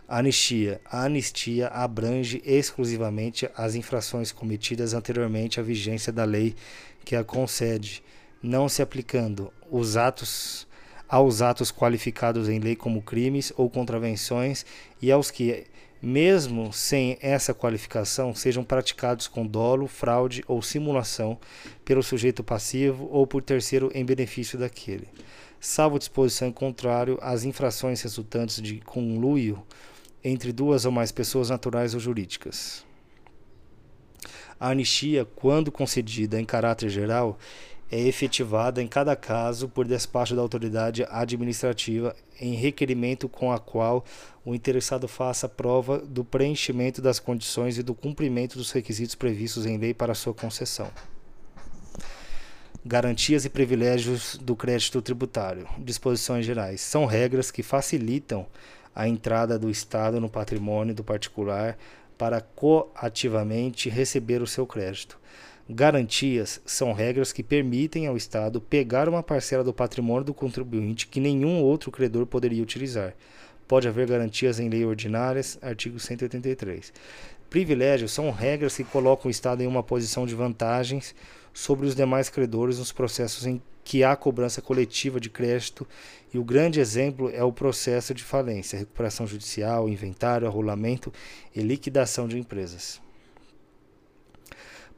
[0.08, 0.80] Anistia.
[0.86, 6.56] A anistia abrange exclusivamente as infrações cometidas anteriormente à vigência da lei
[7.04, 8.02] que a concede,
[8.42, 10.66] não se aplicando os atos
[11.08, 14.66] aos atos qualificados em lei como crimes ou contravenções
[15.02, 15.66] e aos que,
[16.02, 21.40] mesmo sem essa qualificação, sejam praticados com dolo, fraude ou simulação
[21.84, 25.08] pelo sujeito passivo ou por terceiro em benefício daquele.
[25.60, 29.64] Salvo disposição em contrário, as infrações resultantes de conluio
[30.24, 32.86] entre duas ou mais pessoas naturais ou jurídicas.
[34.60, 37.38] A anistia, quando concedida em caráter geral,
[37.92, 44.04] é efetivada em cada caso por despacho da autoridade administrativa em requerimento com a qual
[44.46, 49.78] o interessado faça prova do preenchimento das condições e do cumprimento dos requisitos previstos em
[49.78, 50.90] lei para sua concessão.
[52.86, 55.68] Garantias e privilégios do crédito tributário.
[55.78, 56.80] Disposições gerais.
[56.80, 58.48] São regras que facilitam
[58.96, 61.78] a entrada do Estado no patrimônio do particular
[62.18, 65.20] para coativamente receber o seu crédito.
[65.70, 71.20] Garantias são regras que permitem ao Estado pegar uma parcela do patrimônio do contribuinte que
[71.20, 73.14] nenhum outro credor poderia utilizar.
[73.68, 76.94] Pode haver garantias em lei ordinárias, artigo 183.
[77.50, 81.14] Privilégios são regras que colocam o Estado em uma posição de vantagens
[81.54, 85.86] sobre os demais credores nos processos em que há cobrança coletiva de crédito,
[86.34, 91.12] e o grande exemplo é o processo de falência, recuperação judicial, inventário, arrolamento
[91.54, 93.06] e liquidação de empresas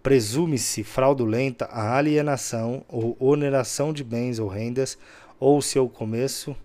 [0.10, 4.98] presume-se fraudulenta a alienação ou oneração de bens ou rendas
[5.40, 6.56] ou seu começo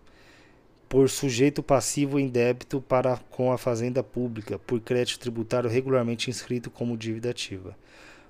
[0.88, 6.70] por sujeito passivo em débito para com a fazenda pública por crédito tributário regularmente inscrito
[6.70, 7.76] como dívida ativa.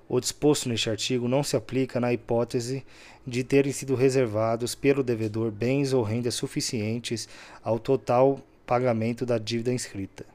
[0.09, 2.85] O disposto neste artigo não se aplica na hipótese
[3.25, 7.25] de terem sido reservados pelo devedor bens ou rendas suficientes
[7.63, 10.25] ao total pagamento da dívida inscrita.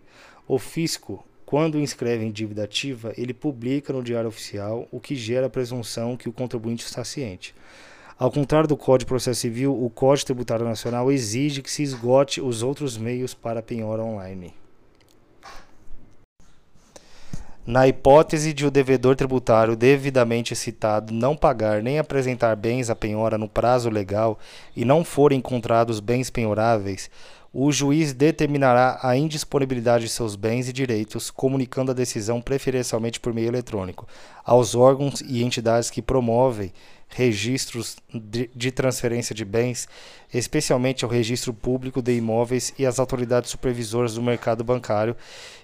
[0.49, 5.49] O fisco quando inscreve em dívida ativa, ele publica no Diário Oficial, o que gera
[5.49, 7.53] a presunção que o contribuinte está ciente.
[8.17, 12.41] Ao contrário do Código de Processo Civil, o Código Tributário Nacional exige que se esgote
[12.41, 14.55] os outros meios para penhora online.
[17.67, 23.37] Na hipótese de o devedor tributário devidamente citado não pagar nem apresentar bens à penhora
[23.37, 24.39] no prazo legal
[24.75, 27.11] e não forem encontrados bens penhoráveis,
[27.53, 33.35] o juiz determinará a indisponibilidade de seus bens e direitos, comunicando a decisão preferencialmente por
[33.35, 34.07] meio eletrônico
[34.45, 36.73] aos órgãos e entidades que promovem
[37.09, 37.97] registros
[38.55, 39.89] de transferência de bens,
[40.33, 45.17] especialmente ao registro público de imóveis e às autoridades supervisoras do mercado bancário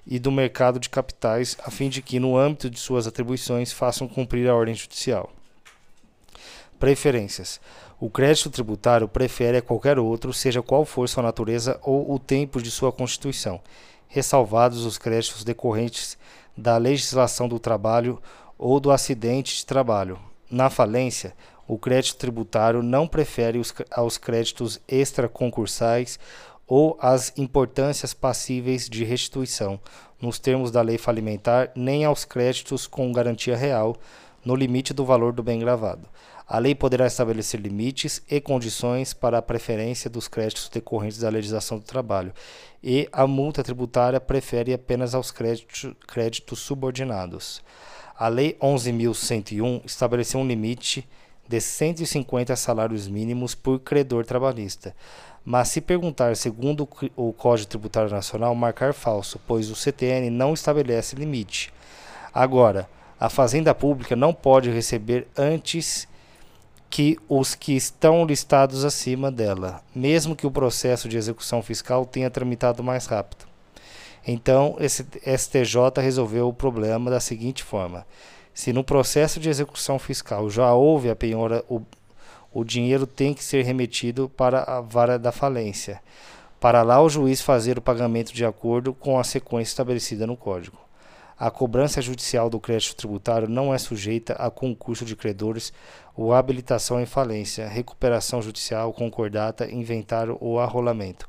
[0.05, 4.09] e do mercado de capitais, a fim de que, no âmbito de suas atribuições, façam
[4.09, 5.33] cumprir a ordem judicial.
[6.81, 7.61] Preferências.
[7.99, 12.61] O crédito tributário prefere a qualquer outro, seja qual for sua natureza ou o tempo
[12.61, 13.59] de sua constituição,
[14.07, 16.19] ressalvados os créditos decorrentes
[16.55, 18.21] da legislação do trabalho
[18.59, 20.19] ou do acidente de trabalho.
[20.51, 21.35] Na falência,
[21.67, 26.19] o crédito tributário não prefere os, aos créditos extraconcursais
[26.67, 29.81] ou às importâncias passíveis de restituição,
[30.21, 33.97] nos termos da lei falimentar, nem aos créditos com garantia real,
[34.45, 36.07] no limite do valor do bem gravado.
[36.49, 41.79] A lei poderá estabelecer limites e condições para a preferência dos créditos decorrentes da legislação
[41.79, 42.33] do trabalho,
[42.81, 47.63] e a multa tributária prefere apenas aos créditos, créditos subordinados.
[48.17, 51.07] A Lei 11.101 estabeleceu um limite
[51.49, 54.95] de 150 salários mínimos por credor trabalhista.
[55.45, 61.17] Mas se perguntar segundo o Código Tributário Nacional, marcar falso, pois o CTN não estabelece
[61.17, 61.73] limite.
[62.33, 62.89] Agora,
[63.19, 66.09] a Fazenda Pública não pode receber antes
[66.89, 72.31] que os que estão listados acima dela, mesmo que o processo de execução fiscal tenha
[72.31, 73.45] tramitado mais rápido.
[74.27, 78.07] Então, esse STJ resolveu o problema da seguinte forma:
[78.53, 81.81] se no processo de execução fiscal já houve a penhora, o,
[82.53, 86.01] o dinheiro tem que ser remetido para a vara da falência,
[86.59, 90.79] para lá o juiz fazer o pagamento de acordo com a sequência estabelecida no Código.
[91.39, 95.71] A cobrança judicial do crédito tributário não é sujeita a concurso de credores
[96.17, 101.27] ou habilitação em falência, recuperação judicial, concordata, inventário ou arrolamento.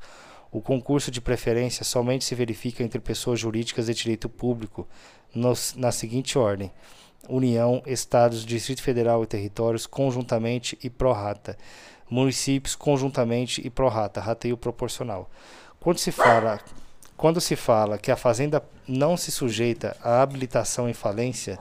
[0.50, 4.88] O concurso de preferência somente se verifica entre pessoas jurídicas de direito público,
[5.34, 6.72] nos, na seguinte ordem:
[7.28, 11.58] União, Estados, Distrito Federal e Territórios conjuntamente e pró-rata.
[12.10, 15.28] Municípios conjuntamente e pró-rata, rateio proporcional.
[15.78, 16.58] Quando se fala
[17.18, 21.58] quando se fala que a fazenda não se sujeita à habilitação em falência,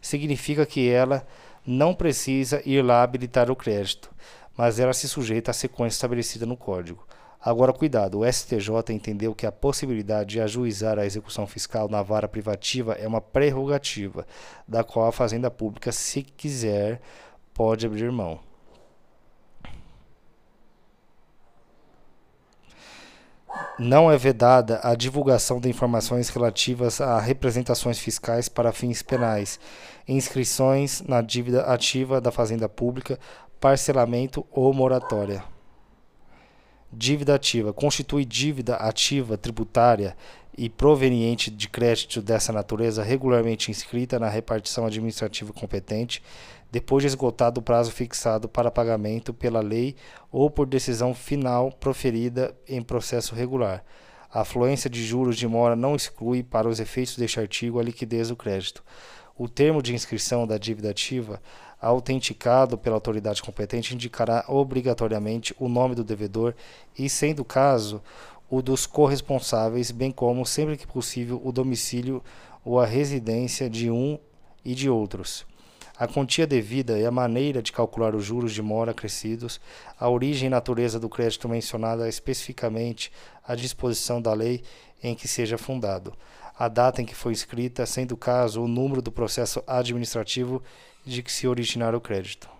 [0.00, 1.26] significa que ela
[1.66, 4.10] não precisa ir lá habilitar o crédito,
[4.56, 7.06] mas ela se sujeita à sequência estabelecida no Código.
[7.42, 12.28] Agora, cuidado, o STJ entendeu que a possibilidade de ajuizar a execução fiscal na vara
[12.28, 14.26] privativa é uma prerrogativa,
[14.68, 17.00] da qual a Fazenda Pública, se quiser,
[17.54, 18.40] pode abrir mão.
[23.78, 29.58] Não é vedada a divulgação de informações relativas a representações fiscais para fins penais,
[30.10, 33.18] inscrições na dívida ativa da Fazenda Pública,
[33.60, 35.44] parcelamento ou moratória.
[36.92, 40.16] Dívida ativa constitui dívida ativa tributária
[40.58, 46.20] e proveniente de crédito dessa natureza regularmente inscrita na repartição administrativa competente,
[46.72, 49.94] depois de esgotado o prazo fixado para pagamento pela lei
[50.32, 53.84] ou por decisão final proferida em processo regular.
[54.32, 58.28] A afluência de juros de mora não exclui, para os efeitos deste artigo, a liquidez
[58.28, 58.82] do crédito.
[59.42, 61.40] O termo de inscrição da dívida ativa,
[61.80, 66.54] autenticado pela autoridade competente, indicará obrigatoriamente o nome do devedor
[66.98, 68.02] e, sendo o caso,
[68.50, 72.22] o dos corresponsáveis, bem como, sempre que possível, o domicílio
[72.62, 74.18] ou a residência de um
[74.62, 75.46] e de outros.
[75.96, 79.58] A quantia devida e a maneira de calcular os juros de mora acrescidos,
[79.98, 83.10] a origem e natureza do crédito mencionada especificamente
[83.42, 84.62] à disposição da lei
[85.02, 86.12] em que seja fundado,
[86.60, 90.62] a data em que foi escrita, sendo o caso o número do processo administrativo
[91.06, 92.50] de que se originar o crédito.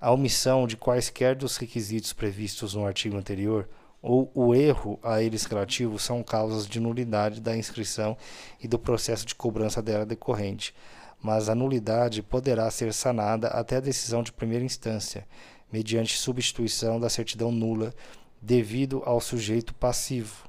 [0.00, 3.68] A omissão de quaisquer dos requisitos previstos no artigo anterior
[4.00, 8.16] ou o erro a eles relativo são causas de nulidade da inscrição
[8.60, 10.72] e do processo de cobrança dela decorrente,
[11.20, 15.26] mas a nulidade poderá ser sanada até a decisão de primeira instância,
[15.72, 17.92] mediante substituição da certidão nula
[18.40, 20.48] devido ao sujeito passivo,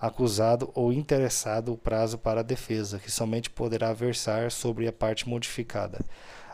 [0.00, 5.28] acusado ou interessado o prazo para a defesa, que somente poderá versar sobre a parte
[5.28, 5.98] modificada.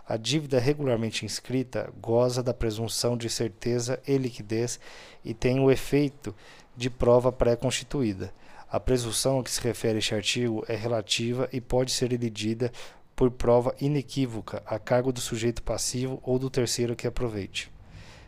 [0.06, 4.78] A dívida regularmente inscrita goza da presunção de certeza e liquidez
[5.24, 6.34] e tem o efeito
[6.76, 8.32] de prova pré-constituída.
[8.70, 12.72] A presunção a que se refere este artigo é relativa e pode ser elidida
[13.14, 17.70] por prova inequívoca a cargo do sujeito passivo ou do terceiro que aproveite.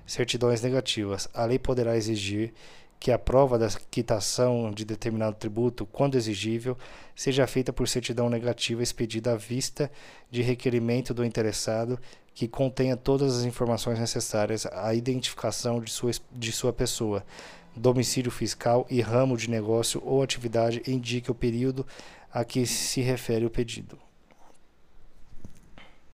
[0.07, 1.29] Certidões negativas.
[1.35, 2.55] A lei poderá exigir
[2.99, 6.77] que a prova da quitação de determinado tributo, quando exigível,
[7.15, 9.91] seja feita por certidão negativa expedida à vista
[10.31, 11.99] de requerimento do interessado
[12.35, 17.25] que contenha todas as informações necessárias à identificação de sua, de sua pessoa,
[17.75, 21.87] domicílio fiscal e ramo de negócio ou atividade indique o período
[22.33, 24.06] a que se refere o pedido.